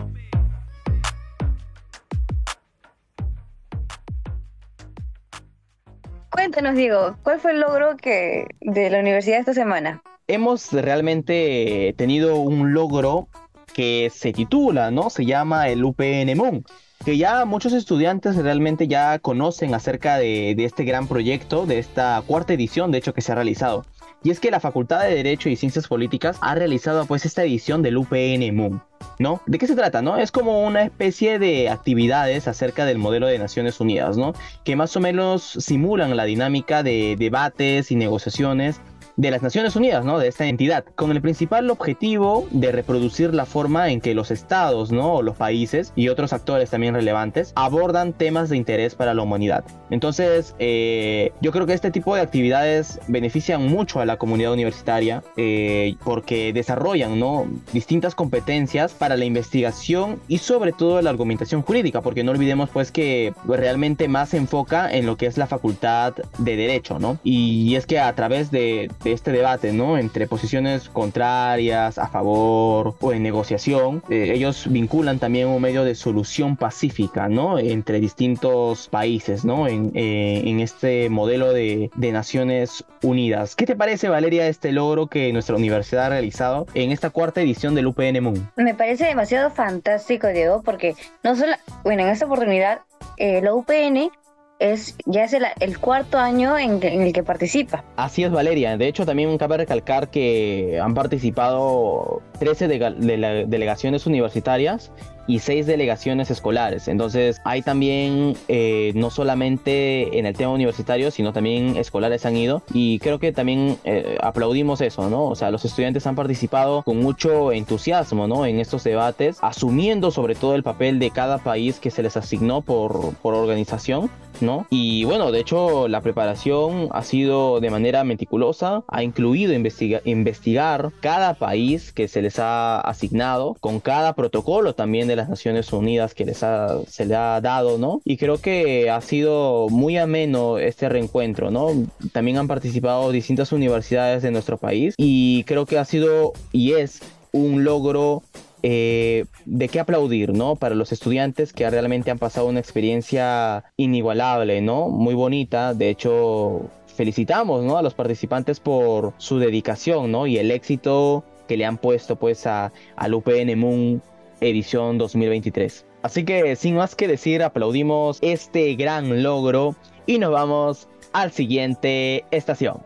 Cuéntanos, 6.30 6.76
Diego, 6.76 7.18
¿cuál 7.24 7.42
fue 7.42 7.52
el 7.52 7.60
logro 7.60 7.98
que 7.98 8.48
de 8.62 8.90
la 8.90 9.00
universidad 9.00 9.40
esta 9.40 9.54
semana? 9.54 10.02
Hemos 10.28 10.72
realmente 10.72 11.94
tenido 11.98 12.38
un 12.38 12.74
logro 12.74 13.28
que 13.74 14.10
se 14.10 14.32
titula, 14.32 14.90
¿no? 14.90 15.10
Se 15.10 15.26
llama 15.26 15.68
el 15.68 15.84
UPN 15.84 16.34
Moon 16.38 16.64
que 17.06 17.18
ya 17.18 17.46
muchos 17.46 17.72
estudiantes 17.72 18.36
realmente 18.36 18.88
ya 18.88 19.20
conocen 19.20 19.76
acerca 19.76 20.18
de, 20.18 20.56
este 20.58 20.84
gran 20.86 21.08
proyecto, 21.08 21.68
de 21.68 21.78
esta 21.78 22.22
cuarta 22.26 22.54
edición, 22.54 22.92
de 22.92 22.98
hecho, 22.98 23.14
que 23.14 23.22
se 23.22 23.32
ha 23.32 23.36
realizado. 23.36 23.86
Y 24.24 24.32
es 24.32 24.40
que 24.40 24.50
la 24.50 24.60
Facultad 24.60 25.04
de 25.04 25.14
Derecho 25.14 25.50
y 25.50 25.56
Ciencias 25.56 25.88
Políticas 25.88 26.40
ha 26.42 26.56
realizado 26.56 27.06
pues 27.06 27.24
esta 27.28 27.44
edición 27.44 27.84
del 27.84 27.98
UPN 27.98 28.56
Moon. 28.56 28.82
¿No? 29.20 29.40
¿De 29.46 29.60
qué 29.60 29.68
se 29.68 29.76
trata? 29.76 30.02
¿No? 30.02 30.18
Es 30.18 30.32
como 30.32 30.66
una 30.66 30.82
especie 30.82 31.38
de 31.38 31.70
actividades 31.70 32.48
acerca 32.48 32.86
del 32.86 32.98
modelo 32.98 33.28
de 33.28 33.38
Naciones 33.38 33.80
Unidas, 33.80 34.18
¿no? 34.18 34.34
Que 34.64 34.76
más 34.76 34.96
o 34.98 35.00
menos 35.00 35.44
simulan 35.44 36.18
la 36.18 36.26
dinámica 36.26 36.82
de 36.82 37.16
debates 37.20 37.92
y 37.92 37.96
negociaciones 37.96 38.82
de 39.18 39.32
las 39.32 39.42
Naciones 39.42 39.76
Unidas, 39.76 40.04
¿no? 40.04 40.20
De 40.20 40.28
esta 40.28 40.46
entidad, 40.46 40.86
con 40.96 41.12
el 41.12 41.22
principal 41.22 41.70
objetivo 41.70 42.48
de 42.52 42.72
reproducir 42.72 43.34
la 43.34 43.46
forma 43.46 43.90
en 43.90 44.02
que 44.02 44.14
los 44.14 44.32
estados, 44.32 44.92
¿no? 44.92 45.16
O 45.16 45.22
los 45.22 45.38
países 45.38 45.94
y 45.96 46.10
otros 46.10 46.34
actores 46.34 46.70
también 46.70 46.94
relevantes 46.94 47.54
abordan 47.56 48.14
temas 48.14 48.50
de 48.50 48.58
interés 48.58 48.96
para 48.96 49.14
la 49.14 49.22
humanidad. 49.22 49.64
Entonces, 49.90 50.56
eh, 50.60 51.32
yo 51.42 51.52
creo 51.52 51.66
que 51.66 51.74
este 51.74 51.92
tipo 51.92 52.16
de 52.16 52.22
actividades 52.22 53.00
benefician 53.08 53.66
mucho 53.68 54.00
a 54.00 54.06
la 54.06 54.18
comunidad 54.18 54.54
universitaria 54.54 55.24
eh, 55.38 55.96
porque 56.04 56.54
desarrollan, 56.54 57.20
¿no? 57.20 57.48
Distintas 57.74 58.16
competencias 58.16 58.94
para 58.94 59.18
la 59.18 59.26
investigación 59.26 60.20
y 60.28 60.40
sobre 60.40 60.72
todo 60.72 61.02
la 61.02 61.10
argumentación 61.10 61.62
jurídica, 61.62 62.02
porque 62.02 62.24
no 62.24 62.32
olvidemos 62.32 62.70
pues 62.70 62.92
que 62.92 63.34
realmente 63.48 64.08
más 64.08 64.30
se 64.30 64.38
enfoca 64.38 64.92
en 64.92 65.06
lo 65.06 65.18
que 65.18 65.26
es 65.26 65.38
la 65.38 65.48
facultad 65.48 66.14
de 66.38 66.56
derecho, 66.56 67.00
¿no? 67.00 67.18
Y 67.24 67.76
es 67.76 67.86
que 67.86 68.00
a 68.00 68.14
través 68.16 68.52
de 68.52 68.90
este 69.12 69.32
debate, 69.32 69.74
¿no? 69.74 69.98
Entre 69.98 70.28
posiciones 70.28 70.90
contrarias, 70.90 71.98
a 71.98 72.08
favor 72.08 72.96
o 73.00 73.14
en 73.14 73.24
negociación, 73.24 74.04
eh, 74.10 74.32
ellos 74.34 74.68
vinculan 74.70 75.20
también 75.20 75.48
un 75.48 75.62
medio 75.62 75.84
de 75.84 75.96
solución 75.96 76.58
pacífica, 76.58 77.28
¿no? 77.28 77.60
Entre 77.60 78.00
distintos 78.00 78.88
países, 78.90 79.46
¿no? 79.46 79.68
En, 79.68 79.92
eh, 79.96 80.56
este 80.66 81.10
modelo 81.10 81.54
de, 81.54 81.92
de, 81.96 82.12
Naciones 82.12 82.86
Unidas. 83.04 83.56
¿Qué 83.56 83.66
te 83.66 83.76
parece, 83.76 84.10
Valeria, 84.10 84.48
este 84.48 84.72
logro 84.72 85.08
que 85.08 85.32
nuestra 85.34 85.56
universidad 85.56 86.06
ha 86.06 86.10
realizado 86.10 86.66
en 86.74 86.92
esta 86.92 87.10
cuarta 87.10 87.42
edición 87.42 87.76
del 87.76 87.88
UPN 87.88 88.22
Moon? 88.22 88.52
Me 88.56 88.74
parece 88.74 89.06
demasiado 89.06 89.52
fantástico, 89.52 90.28
Diego, 90.28 90.64
porque 90.64 90.96
no 91.24 91.36
solo, 91.36 91.54
bueno, 91.84 92.04
en 92.04 92.10
esta 92.10 92.26
oportunidad, 92.26 92.82
eh, 93.18 93.42
la 93.42 93.54
UPN 93.54 94.12
es 94.60 94.96
ya 95.06 95.24
es 95.24 95.34
el, 95.34 95.80
cuarto 95.80 96.18
año 96.18 96.58
en, 96.58 96.82
el 96.84 97.14
que 97.14 97.24
participa. 97.24 97.84
Así 97.98 98.24
es, 98.24 98.32
Valeria. 98.32 98.78
De 98.78 98.88
hecho, 98.88 99.06
también 99.06 99.38
cabe 99.38 99.58
recalcar 99.58 100.10
que 100.10 100.80
han 100.82 100.94
participado 100.94 102.22
13 102.40 102.68
delegaciones 102.68 104.06
universitarias 104.06 104.92
y 105.28 105.40
seis 105.40 105.66
delegaciones 105.66 106.32
escolares. 106.32 106.88
Entonces 106.88 107.42
hay 107.44 107.62
también 107.62 108.36
eh, 108.48 108.92
no 108.96 109.10
solamente 109.10 110.20
en 110.20 110.26
el 110.26 110.36
tema 110.36 110.52
universitario, 110.52 111.12
sino 111.12 111.34
también 111.34 111.78
escolares 111.78 112.26
han 112.26 112.36
ido 112.36 112.64
y 112.74 113.00
creo 113.00 113.20
que 113.20 113.32
también 113.32 113.78
eh, 113.84 114.18
aplaudimos 114.22 114.82
eso, 114.82 115.10
¿no? 115.10 115.26
O 115.26 115.36
sea, 115.36 115.52
los 115.52 115.66
estudiantes 115.66 116.08
han 116.08 116.16
participado 116.16 116.84
con 116.84 117.00
mucho 117.00 117.52
entusiasmo, 117.52 118.28
¿no? 118.28 118.46
En 118.46 118.60
estos 118.60 118.84
debates, 118.84 119.38
asumiendo 119.42 120.12
sobre 120.12 120.36
todo 120.36 120.56
el 120.56 120.64
papel 120.64 121.00
de 121.00 121.12
cada 121.12 121.38
país 121.40 121.80
que 121.80 121.92
se 121.92 122.04
les 122.04 122.18
asignó 122.18 122.62
por, 122.62 123.16
por 123.16 123.34
organización. 123.34 124.10
¿no? 124.42 124.68
Y 124.70 125.06
bueno, 125.06 125.32
de 125.32 125.40
hecho 125.40 125.88
la 125.88 126.02
preparación 126.02 126.90
ha 126.92 127.04
sido 127.04 127.60
de 127.60 127.70
manera 127.70 128.04
meticulosa, 128.04 128.84
ha 128.88 129.04
incluido 129.04 129.54
investigar 129.54 130.92
cada 131.00 131.36
país 131.36 131.92
que 131.94 132.08
se 132.08 132.22
les 132.22 132.40
ha 132.40 132.80
asignado, 132.82 133.56
con 133.60 133.80
cada 133.80 134.14
protocolo 134.14 134.74
también 134.74 135.08
de 135.08 135.15
las 135.16 135.30
Naciones 135.30 135.72
Unidas 135.74 136.14
que 136.14 136.26
les 136.26 136.44
ha, 136.44 136.80
se 136.88 137.06
le 137.06 137.16
ha 137.16 137.40
dado, 137.42 137.78
¿no? 137.78 138.02
Y 138.06 138.18
creo 138.18 138.38
que 138.38 138.90
ha 138.90 139.02
sido 139.02 139.68
muy 139.70 139.98
ameno 139.98 140.58
este 140.58 140.90
reencuentro, 140.90 141.52
¿no? 141.52 141.70
También 142.12 142.38
han 142.38 142.48
participado 142.48 143.12
distintas 143.12 143.52
universidades 143.52 144.24
de 144.24 144.32
nuestro 144.32 144.58
país 144.58 144.96
y 144.98 145.44
creo 145.46 145.66
que 145.66 145.78
ha 145.78 145.86
sido 145.86 146.34
y 146.52 146.74
es 146.74 147.02
un 147.32 147.64
logro 147.64 148.24
eh, 148.68 149.26
de 149.46 149.68
qué 149.70 149.80
aplaudir, 149.80 150.34
¿no? 150.34 150.56
Para 150.56 150.74
los 150.74 150.92
estudiantes 150.92 151.54
que 151.54 151.70
realmente 151.70 152.10
han 152.10 152.18
pasado 152.18 152.48
una 152.48 152.60
experiencia 152.60 153.64
inigualable, 153.78 154.60
¿no? 154.62 154.90
Muy 154.90 155.14
bonita. 155.14 155.76
De 155.76 155.90
hecho, 155.90 156.70
felicitamos, 156.88 157.64
¿no? 157.64 157.78
A 157.78 157.84
los 157.84 157.94
participantes 157.94 158.60
por 158.60 159.14
su 159.18 159.38
dedicación, 159.38 160.12
¿no? 160.12 160.26
Y 160.26 160.40
el 160.40 160.50
éxito 160.50 161.24
que 161.48 161.58
le 161.58 161.66
han 161.66 161.78
puesto, 161.78 162.16
pues, 162.16 162.48
a, 162.48 162.72
al 162.96 163.14
UPN 163.14 163.56
Moon 163.56 164.02
edición 164.42 164.98
2023. 164.98 165.86
Así 166.04 166.24
que 166.24 166.56
sin 166.56 166.76
más 166.76 166.96
que 166.96 167.08
decir, 167.08 167.42
aplaudimos 167.44 168.20
este 168.22 168.76
gran 168.76 169.24
logro 169.24 169.76
y 170.06 170.20
nos 170.20 170.32
vamos 170.32 170.88
al 171.14 171.32
siguiente 171.32 172.26
estación. 172.32 172.84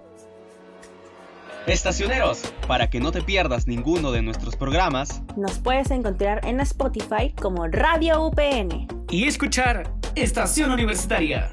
Estacioneros, 1.68 2.52
para 2.68 2.90
que 2.90 3.00
no 3.00 3.12
te 3.12 3.22
pierdas 3.22 3.68
ninguno 3.68 4.12
de 4.12 4.22
nuestros 4.22 4.56
programas, 4.56 5.22
nos 5.36 5.60
puedes 5.60 5.92
encontrar 5.92 6.44
en 6.46 6.60
Spotify 6.62 7.34
como 7.40 7.68
Radio 7.68 8.26
UPN 8.26 8.88
y 9.12 9.28
escuchar 9.28 9.92
Estación 10.16 10.72
Universitaria. 10.72 11.52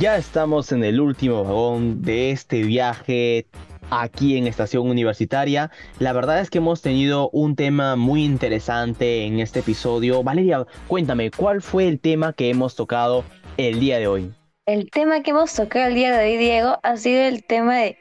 Ya 0.00 0.16
estamos 0.16 0.72
en 0.72 0.82
el 0.82 1.00
último 1.00 1.44
vagón 1.44 2.02
de 2.02 2.32
este 2.32 2.64
viaje 2.64 3.46
aquí 3.90 4.36
en 4.36 4.48
Estación 4.48 4.88
Universitaria. 4.88 5.70
La 6.00 6.12
verdad 6.12 6.40
es 6.40 6.50
que 6.50 6.58
hemos 6.58 6.82
tenido 6.82 7.30
un 7.30 7.54
tema 7.54 7.94
muy 7.94 8.24
interesante 8.24 9.24
en 9.24 9.38
este 9.38 9.60
episodio. 9.60 10.24
Valeria, 10.24 10.66
cuéntame, 10.88 11.30
¿cuál 11.30 11.62
fue 11.62 11.86
el 11.86 12.00
tema 12.00 12.32
que 12.32 12.50
hemos 12.50 12.74
tocado 12.74 13.24
el 13.56 13.78
día 13.78 14.00
de 14.00 14.08
hoy? 14.08 14.34
El 14.66 14.90
tema 14.90 15.22
que 15.22 15.30
hemos 15.30 15.54
tocado 15.54 15.86
el 15.86 15.94
día 15.94 16.16
de 16.16 16.24
hoy, 16.24 16.38
Diego, 16.38 16.80
ha 16.82 16.96
sido 16.96 17.22
el 17.22 17.44
tema 17.44 17.76
de 17.76 17.96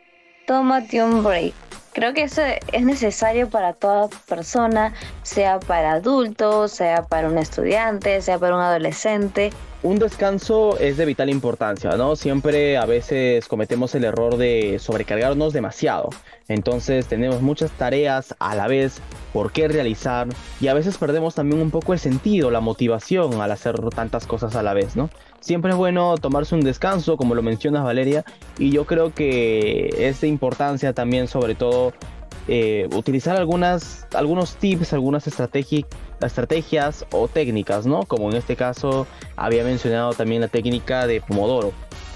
tómate 0.48 1.04
un 1.04 1.24
break. 1.24 1.54
Creo 1.94 2.16
que 2.16 2.24
eso 2.24 2.42
es 2.72 2.84
necesario 2.84 3.52
para 3.52 3.74
toda 3.74 4.10
persona, 4.28 4.96
sea 5.22 5.60
para 5.60 5.94
adultos, 5.94 6.72
sea 6.72 7.04
para 7.04 7.30
un 7.30 7.38
estudiante, 7.38 8.20
sea 8.24 8.40
para 8.40 8.56
un 8.56 8.62
adolescente. 8.62 9.52
Un 9.84 10.00
descanso 10.00 10.80
es 10.80 10.96
de 10.96 11.04
vital 11.04 11.30
importancia, 11.30 11.98
¿no? 11.98 12.16
Siempre 12.16 12.78
a 12.78 12.86
veces 12.86 13.50
cometemos 13.50 13.94
el 13.96 14.06
error 14.06 14.38
de 14.38 14.80
sobrecargarnos 14.80 15.52
demasiado. 15.52 16.08
Entonces 16.48 17.06
tenemos 17.08 17.42
muchas 17.42 17.70
tareas 17.72 18.34
a 18.40 18.56
la 18.56 18.68
vez 18.68 19.02
por 19.34 19.52
qué 19.52 19.68
realizar 19.68 20.30
y 20.62 20.70
a 20.70 20.74
veces 20.74 20.98
perdemos 20.98 21.36
también 21.36 21.62
un 21.62 21.70
poco 21.70 21.92
el 21.92 22.00
sentido, 22.00 22.50
la 22.50 22.62
motivación 22.62 23.42
al 23.42 23.52
hacer 23.52 23.78
tantas 23.90 24.26
cosas 24.26 24.56
a 24.56 24.64
la 24.64 24.74
vez, 24.74 24.96
¿no? 24.96 25.10
Siempre 25.42 25.72
es 25.72 25.78
bueno 25.78 26.16
tomarse 26.18 26.56
un 26.56 26.62
descanso, 26.62 27.18
como 27.18 27.36
lo 27.36 27.42
mencionas 27.42 27.84
Valeria, 27.84 28.24
y 28.58 28.72
yo 28.72 28.86
creo 28.86 29.14
que 29.14 29.90
es 29.98 30.22
de 30.22 30.30
importancia 30.30 30.94
también 30.94 31.28
sobre 31.28 31.56
todo 31.56 31.92
eh, 32.48 32.90
utilizar 32.94 33.38
algunas, 33.38 34.06
algunos 34.14 34.56
tips, 34.56 34.94
algunas 34.94 35.28
estrategias 35.28 37.06
o 37.12 37.28
técnicas, 37.28 37.86
¿no? 37.86 38.04
Como 38.04 38.30
en 38.30 38.38
este 38.38 38.56
caso 38.56 39.08
había 39.36 39.64
mencionado 39.64 40.14
también 40.14 40.42
la 40.42 40.48
técnica 40.48 41.08
de 41.08 41.22
Pomodoro. 41.22 41.72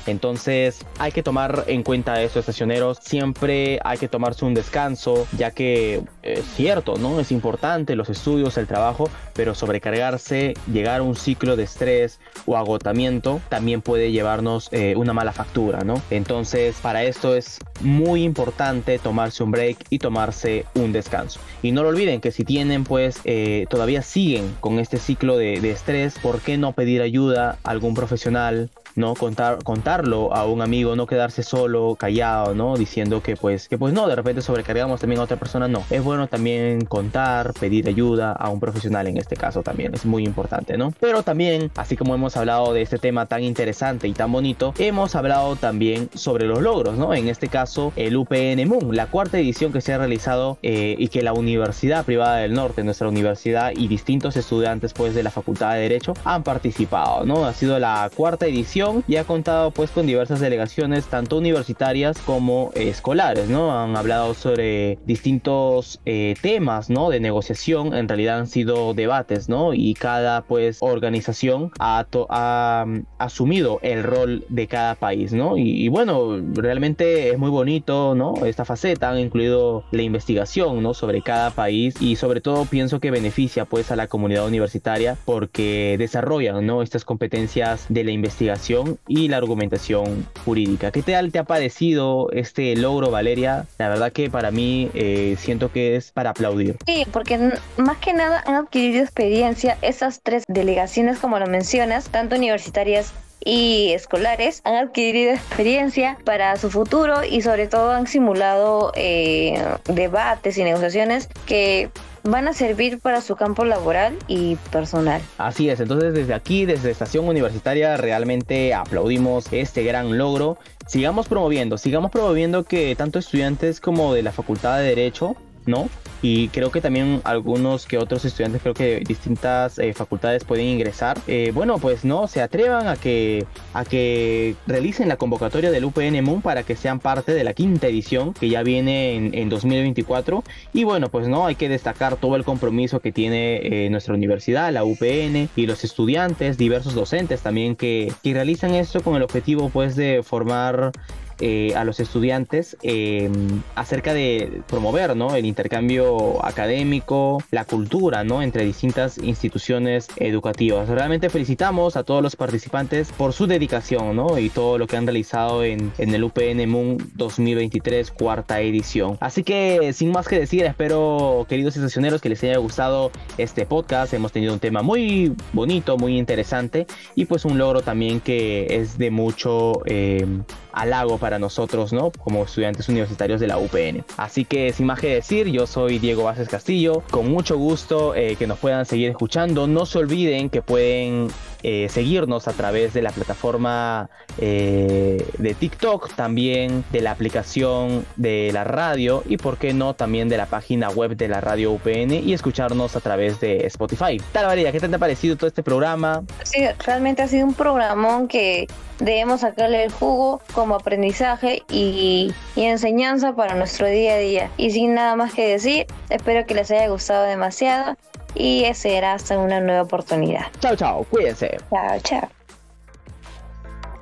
Entonces 0.07 0.85
hay 0.99 1.11
que 1.11 1.21
tomar 1.21 1.65
en 1.67 1.83
cuenta 1.83 2.21
eso, 2.21 2.39
estacioneros. 2.39 2.97
Siempre 3.01 3.79
hay 3.83 3.97
que 3.97 4.07
tomarse 4.07 4.45
un 4.45 4.53
descanso, 4.53 5.27
ya 5.37 5.51
que 5.51 6.01
es 6.23 6.45
cierto, 6.55 6.95
¿no? 6.97 7.19
Es 7.19 7.31
importante 7.31 7.95
los 7.95 8.09
estudios, 8.09 8.57
el 8.57 8.67
trabajo, 8.67 9.09
pero 9.33 9.53
sobrecargarse, 9.53 10.53
llegar 10.71 11.01
a 11.01 11.03
un 11.03 11.15
ciclo 11.15 11.55
de 11.55 11.63
estrés 11.63 12.19
o 12.45 12.57
agotamiento 12.57 13.41
también 13.49 13.81
puede 13.81 14.11
llevarnos 14.11 14.69
eh, 14.71 14.95
una 14.95 15.13
mala 15.13 15.33
factura, 15.33 15.83
¿no? 15.83 16.01
Entonces 16.09 16.77
para 16.81 17.03
esto 17.03 17.35
es 17.35 17.59
muy 17.81 18.23
importante 18.23 18.99
tomarse 18.99 19.43
un 19.43 19.51
break 19.51 19.77
y 19.89 19.99
tomarse 19.99 20.65
un 20.75 20.91
descanso. 20.91 21.39
Y 21.61 21.71
no 21.71 21.83
lo 21.83 21.89
olviden 21.89 22.21
que 22.21 22.31
si 22.31 22.43
tienen 22.43 22.83
pues 22.83 23.19
eh, 23.25 23.65
todavía 23.69 24.01
siguen 24.01 24.55
con 24.59 24.79
este 24.79 24.97
ciclo 24.97 25.37
de, 25.37 25.59
de 25.59 25.71
estrés, 25.71 26.17
¿por 26.19 26.39
qué 26.39 26.57
no 26.57 26.71
pedir 26.71 27.01
ayuda 27.01 27.57
a 27.63 27.71
algún 27.71 27.93
profesional? 27.93 28.69
No 28.97 29.13
contar 29.13 29.63
contarlo 29.63 30.33
a 30.33 30.45
un 30.45 30.61
amigo, 30.61 30.95
no 30.95 31.05
quedarse 31.05 31.43
solo, 31.43 31.95
callado, 31.95 32.53
¿no? 32.55 32.75
Diciendo 32.75 33.21
que 33.21 33.37
pues 33.37 33.69
que 33.69 33.77
pues 33.77 33.93
no, 33.93 34.07
de 34.07 34.15
repente 34.15 34.41
sobrecargamos 34.41 34.99
también 34.99 35.21
a 35.21 35.23
otra 35.23 35.37
persona, 35.37 35.67
no. 35.67 35.83
Es 35.89 36.03
bueno 36.03 36.27
también 36.27 36.83
contar, 36.85 37.53
pedir 37.53 37.87
ayuda 37.87 38.31
a 38.31 38.49
un 38.49 38.59
profesional 38.59 39.07
en 39.07 39.17
este 39.17 39.35
caso 39.35 39.61
también, 39.61 39.93
es 39.93 40.05
muy 40.05 40.25
importante, 40.25 40.77
¿no? 40.77 40.93
Pero 40.99 41.21
también, 41.21 41.71
así 41.75 41.95
como 41.95 42.15
hemos 42.15 42.35
hablado 42.37 42.73
de 42.73 42.81
este 42.81 42.97
tema 42.97 43.27
tan 43.27 43.43
interesante 43.43 44.07
y 44.07 44.13
tan 44.13 44.31
bonito, 44.31 44.73
hemos 44.79 45.15
hablado 45.15 45.55
también 45.55 46.09
sobre 46.15 46.47
los 46.47 46.61
logros, 46.61 46.97
¿no? 46.97 47.13
En 47.13 47.27
este 47.27 47.49
caso, 47.49 47.93
el 47.95 48.17
UPN 48.17 48.67
Moon, 48.67 48.95
la 48.95 49.07
cuarta 49.07 49.37
edición 49.37 49.71
que 49.71 49.81
se 49.81 49.93
ha 49.93 49.99
realizado 49.99 50.57
eh, 50.63 50.95
y 50.97 51.09
que 51.09 51.21
la 51.21 51.33
Universidad 51.33 52.03
Privada 52.03 52.37
del 52.37 52.53
Norte, 52.53 52.83
nuestra 52.83 53.07
universidad 53.07 53.73
y 53.75 53.87
distintos 53.87 54.35
estudiantes 54.37 54.93
pues 54.93 55.13
de 55.13 55.21
la 55.21 55.29
Facultad 55.29 55.73
de 55.73 55.81
Derecho 55.81 56.13
han 56.23 56.43
participado, 56.43 57.25
¿no? 57.25 57.45
Ha 57.45 57.53
sido 57.53 57.77
la 57.77 58.09
cuarta 58.15 58.47
edición 58.47 58.86
y 59.07 59.15
ha 59.17 59.23
contado 59.23 59.71
pues 59.71 59.91
con 59.91 60.05
diversas 60.05 60.39
delegaciones 60.39 61.05
tanto 61.05 61.37
universitarias 61.37 62.17
como 62.19 62.71
escolares, 62.75 63.49
¿no? 63.49 63.77
Han 63.77 63.95
hablado 63.95 64.33
sobre 64.33 64.99
distintos 65.05 65.99
eh, 66.05 66.35
temas, 66.41 66.89
¿no? 66.89 67.09
De 67.09 67.19
negociación, 67.19 67.93
en 67.93 68.07
realidad 68.07 68.39
han 68.39 68.47
sido 68.47 68.93
debates, 68.93 69.49
¿no? 69.49 69.73
Y 69.73 69.93
cada 69.93 70.41
pues 70.41 70.77
organización 70.81 71.71
ha, 71.79 72.05
ha 72.29 72.85
mm, 72.87 73.05
asumido 73.17 73.79
el 73.81 74.03
rol 74.03 74.45
de 74.49 74.67
cada 74.67 74.95
país, 74.95 75.33
¿no? 75.33 75.57
Y, 75.57 75.83
y, 75.83 75.87
bueno, 75.89 76.37
realmente 76.53 77.29
es 77.29 77.37
muy 77.37 77.49
bonito, 77.49 78.15
¿no? 78.15 78.45
Esta 78.45 78.65
faceta 78.65 79.09
han 79.09 79.19
incluido 79.19 79.83
la 79.91 80.01
investigación, 80.01 80.81
¿no? 80.83 80.93
Sobre 80.93 81.21
cada 81.21 81.51
país 81.51 81.95
y 82.01 82.15
sobre 82.15 82.41
todo 82.41 82.65
pienso 82.65 82.99
que 82.99 83.11
beneficia 83.11 83.65
pues 83.65 83.91
a 83.91 83.95
la 83.95 84.07
comunidad 84.07 84.45
universitaria 84.45 85.17
porque 85.25 85.95
desarrollan, 85.97 86.65
¿no? 86.65 86.81
Estas 86.81 87.05
competencias 87.05 87.85
de 87.89 88.03
la 88.03 88.11
investigación 88.11 88.76
y 89.07 89.27
la 89.27 89.37
argumentación 89.37 90.27
jurídica. 90.45 90.91
¿Qué 90.91 91.01
tal 91.01 91.31
te 91.31 91.39
ha 91.39 91.43
parecido 91.43 92.29
este 92.31 92.75
logro, 92.75 93.11
Valeria? 93.11 93.65
La 93.77 93.89
verdad 93.89 94.11
que 94.11 94.29
para 94.29 94.51
mí 94.51 94.89
eh, 94.93 95.35
siento 95.39 95.71
que 95.71 95.95
es 95.95 96.11
para 96.11 96.31
aplaudir. 96.31 96.77
Sí, 96.85 97.05
porque 97.11 97.53
más 97.77 97.97
que 97.97 98.13
nada 98.13 98.43
han 98.45 98.55
adquirido 98.55 99.03
experiencia 99.03 99.77
esas 99.81 100.21
tres 100.21 100.43
delegaciones, 100.47 101.19
como 101.19 101.39
lo 101.39 101.47
mencionas, 101.47 102.09
tanto 102.09 102.35
universitarias 102.35 103.13
y 103.47 103.93
escolares 103.93 104.61
han 104.65 104.75
adquirido 104.75 105.31
experiencia 105.31 106.17
para 106.25 106.57
su 106.57 106.69
futuro 106.69 107.23
y 107.23 107.41
sobre 107.41 107.67
todo 107.67 107.91
han 107.91 108.05
simulado 108.05 108.91
eh, 108.93 109.63
debates 109.85 110.57
y 110.57 110.65
negociaciones 110.65 111.29
que 111.45 111.89
van 112.23 112.49
a 112.49 112.53
servir 112.53 112.99
para 112.99 113.21
su 113.21 113.37
campo 113.37 113.63
laboral 113.63 114.17
y 114.27 114.57
personal. 114.69 115.21
Así 115.37 115.69
es, 115.69 115.79
entonces 115.79 116.13
desde 116.13 116.33
aquí, 116.33 116.65
desde 116.65 116.91
Estación 116.91 117.25
Universitaria, 117.25 117.95
realmente 117.95 118.73
aplaudimos 118.73 119.47
este 119.51 119.81
gran 119.83 120.17
logro. 120.17 120.57
Sigamos 120.85 121.29
promoviendo, 121.29 121.77
sigamos 121.77 122.11
promoviendo 122.11 122.65
que 122.65 122.97
tanto 122.97 123.17
estudiantes 123.17 123.79
como 123.79 124.13
de 124.13 124.23
la 124.23 124.33
Facultad 124.33 124.77
de 124.79 124.83
Derecho, 124.83 125.37
¿no? 125.67 125.89
y 126.21 126.47
creo 126.49 126.71
que 126.71 126.81
también 126.81 127.21
algunos 127.23 127.85
que 127.85 127.97
otros 127.97 128.25
estudiantes, 128.25 128.61
creo 128.61 128.73
que 128.73 129.01
distintas 129.07 129.77
eh, 129.77 129.93
facultades 129.93 130.43
pueden 130.43 130.65
ingresar. 130.65 131.17
Eh, 131.27 131.51
bueno, 131.53 131.77
pues 131.77 132.05
no, 132.05 132.27
se 132.27 132.41
atrevan 132.41 132.87
a 132.87 132.95
que, 132.95 133.45
a 133.73 133.85
que 133.85 134.55
realicen 134.65 135.07
la 135.07 135.17
convocatoria 135.17 135.69
del 135.69 135.85
UPN 135.85 136.23
Moon 136.23 136.41
para 136.41 136.63
que 136.63 136.75
sean 136.75 136.99
parte 136.99 137.33
de 137.33 137.43
la 137.43 137.53
quinta 137.53 137.87
edición 137.87 138.33
que 138.33 138.49
ya 138.49 138.63
viene 138.63 139.15
en, 139.15 139.49
2024. 139.49 140.43
Y 140.73 140.83
bueno, 140.83 141.09
pues 141.09 141.27
no, 141.27 141.45
hay 141.45 141.55
que 141.55 141.69
destacar 141.69 142.17
todo 142.17 142.35
el 142.35 142.43
compromiso 142.43 142.99
que 142.99 143.11
tiene 143.11 143.85
eh, 143.85 143.89
nuestra 143.89 144.13
universidad, 144.13 144.73
la 144.73 144.83
UPN 144.83 145.49
y 145.55 145.67
los 145.67 145.83
estudiantes, 145.83 146.57
diversos 146.57 146.95
docentes 146.95 147.41
también 147.41 147.75
que, 147.75 148.11
que 148.23 148.33
realizan 148.33 148.73
esto 148.73 149.01
con 149.01 149.15
el 149.15 149.23
objetivo 149.23 149.69
pues 149.69 149.95
de 149.95 150.21
formar 150.23 150.91
eh, 151.39 151.73
a 151.75 151.83
los 151.83 151.99
estudiantes 151.99 152.77
em, 152.81 153.61
acerca 153.75 154.13
de 154.13 154.61
promover 154.67 155.15
¿no? 155.15 155.35
el 155.35 155.45
intercambio 155.45 156.43
académico, 156.45 157.43
la 157.51 157.65
cultura 157.65 158.23
¿no? 158.23 158.41
entre 158.41 158.65
distintas 158.65 159.17
instituciones 159.17 160.07
educativas. 160.17 160.89
Realmente 160.89 161.29
felicitamos 161.29 161.95
a 161.95 162.03
todos 162.03 162.21
los 162.21 162.35
participantes 162.35 163.11
por 163.11 163.33
su 163.33 163.47
dedicación 163.47 164.15
¿no? 164.15 164.37
y 164.37 164.49
todo 164.49 164.77
lo 164.77 164.87
que 164.87 164.97
han 164.97 165.05
realizado 165.05 165.63
en, 165.63 165.91
en 165.97 166.13
el 166.13 166.23
UPN 166.23 166.67
Moon 166.69 166.97
2023 167.15 168.11
cuarta 168.11 168.61
edición. 168.61 169.17
Así 169.19 169.43
que 169.43 169.93
sin 169.93 170.11
más 170.11 170.27
que 170.27 170.39
decir, 170.39 170.63
espero 170.65 171.45
queridos 171.47 171.75
estacioneros 171.75 172.21
que 172.21 172.29
les 172.29 172.43
haya 172.43 172.57
gustado 172.57 173.11
este 173.37 173.65
podcast. 173.65 174.13
Hemos 174.13 174.31
tenido 174.31 174.53
un 174.53 174.59
tema 174.59 174.81
muy 174.81 175.33
bonito, 175.53 175.97
muy 175.97 176.17
interesante 176.17 176.87
y 177.15 177.25
pues 177.25 177.45
un 177.45 177.57
logro 177.57 177.81
también 177.81 178.19
que 178.19 178.67
es 178.69 178.97
de 178.97 179.11
mucho 179.11 179.85
em, 179.85 180.43
halago 180.81 181.17
para 181.17 181.39
nosotros, 181.39 181.93
¿no? 181.93 182.11
Como 182.11 182.43
estudiantes 182.43 182.89
universitarios 182.89 183.39
de 183.39 183.47
la 183.47 183.57
UPN. 183.57 184.03
Así 184.17 184.45
que 184.45 184.73
sin 184.73 184.85
más 184.85 184.99
que 184.99 185.15
decir, 185.15 185.47
yo 185.47 185.67
soy 185.67 185.99
Diego 185.99 186.23
Vázquez 186.23 186.49
Castillo. 186.49 187.03
Con 187.11 187.29
mucho 187.29 187.57
gusto 187.57 188.15
eh, 188.15 188.35
que 188.35 188.47
nos 188.47 188.59
puedan 188.59 188.85
seguir 188.85 189.09
escuchando. 189.09 189.67
No 189.67 189.85
se 189.85 189.97
olviden 189.99 190.49
que 190.49 190.61
pueden 190.61 191.29
eh, 191.69 191.89
seguirnos 191.89 192.47
a 192.47 192.53
través 192.53 192.93
de 192.93 193.01
la 193.01 193.11
plataforma 193.11 194.09
eh, 194.37 195.21
de 195.37 195.53
TikTok, 195.53 196.13
también 196.13 196.85
de 196.93 197.01
la 197.01 197.11
aplicación 197.11 198.05
de 198.15 198.51
la 198.53 198.63
radio 198.63 199.21
y 199.27 199.35
por 199.35 199.57
qué 199.57 199.73
no 199.73 199.93
también 199.93 200.29
de 200.29 200.37
la 200.37 200.45
página 200.45 200.89
web 200.89 201.17
de 201.17 201.27
la 201.27 201.41
radio 201.41 201.73
UPN 201.73 202.13
y 202.25 202.31
escucharnos 202.31 202.95
a 202.95 203.01
través 203.01 203.41
de 203.41 203.67
Spotify. 203.67 204.17
Tal 204.31 204.45
María, 204.45 204.71
¿qué 204.71 204.79
te 204.79 204.85
ha 204.85 204.97
parecido 204.97 205.35
todo 205.35 205.49
este 205.49 205.61
programa? 205.61 206.23
Sí, 206.43 206.65
realmente 206.85 207.21
ha 207.21 207.27
sido 207.27 207.45
un 207.45 207.53
programón 207.53 208.29
que 208.29 208.67
debemos 208.99 209.41
sacarle 209.41 209.83
el 209.83 209.91
jugo 209.91 210.41
como 210.53 210.75
aprendizaje 210.75 211.63
y, 211.69 212.33
enseñanza 212.55 213.35
para 213.35 213.55
nuestro 213.55 213.87
día 213.87 214.13
a 214.13 214.17
día. 214.17 214.51
Y 214.55 214.71
sin 214.71 214.93
nada 214.93 215.17
más 215.17 215.33
que 215.33 215.45
decir, 215.45 215.85
espero 216.09 216.45
que 216.45 216.55
les 216.55 216.71
haya 216.71 216.87
gustado 216.87 217.25
demasiado 217.25 217.97
y 218.39 218.65
será 218.73 219.13
hasta 219.13 219.37
una 219.37 219.59
nueva 219.59 219.81
oportunidad. 219.83 220.47
Chao, 220.59 220.75
chao, 220.75 221.03
cuídense. 221.05 221.57
Chao, 221.69 221.99
chao. 222.03 222.29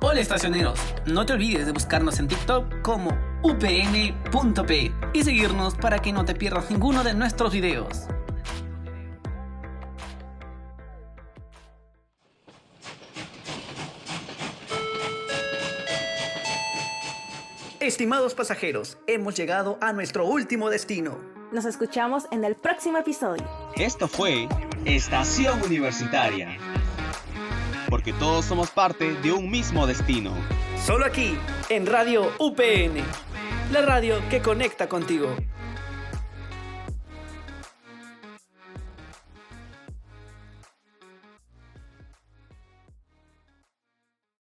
Hola 0.00 0.20
estacioneros, 0.20 0.78
no 1.06 1.24
te 1.24 1.32
olvides 1.32 1.66
de 1.66 1.72
buscarnos 1.72 2.20
en 2.20 2.28
TikTok 2.28 2.82
como 2.82 3.10
upn.p 3.42 4.92
y 5.14 5.22
seguirnos 5.24 5.74
para 5.74 5.98
que 5.98 6.12
no 6.12 6.24
te 6.24 6.34
pierdas 6.34 6.70
ninguno 6.70 7.02
de 7.02 7.14
nuestros 7.14 7.52
videos. 7.52 8.06
Estimados 17.80 18.34
pasajeros, 18.34 18.98
hemos 19.06 19.36
llegado 19.36 19.78
a 19.80 19.92
nuestro 19.92 20.26
último 20.26 20.70
destino. 20.70 21.18
Nos 21.52 21.64
escuchamos 21.64 22.26
en 22.32 22.44
el 22.44 22.56
próximo 22.56 22.98
episodio. 22.98 23.65
Esto 23.78 24.08
fue 24.08 24.48
Estación 24.86 25.62
Universitaria. 25.62 26.56
Porque 27.90 28.14
todos 28.14 28.46
somos 28.46 28.70
parte 28.70 29.12
de 29.16 29.32
un 29.32 29.50
mismo 29.50 29.86
destino. 29.86 30.32
Solo 30.82 31.04
aquí, 31.04 31.36
en 31.68 31.84
Radio 31.84 32.32
UPN, 32.38 33.02
la 33.72 33.82
radio 33.82 34.16
que 34.30 34.40
conecta 34.40 34.88
contigo. 34.88 35.36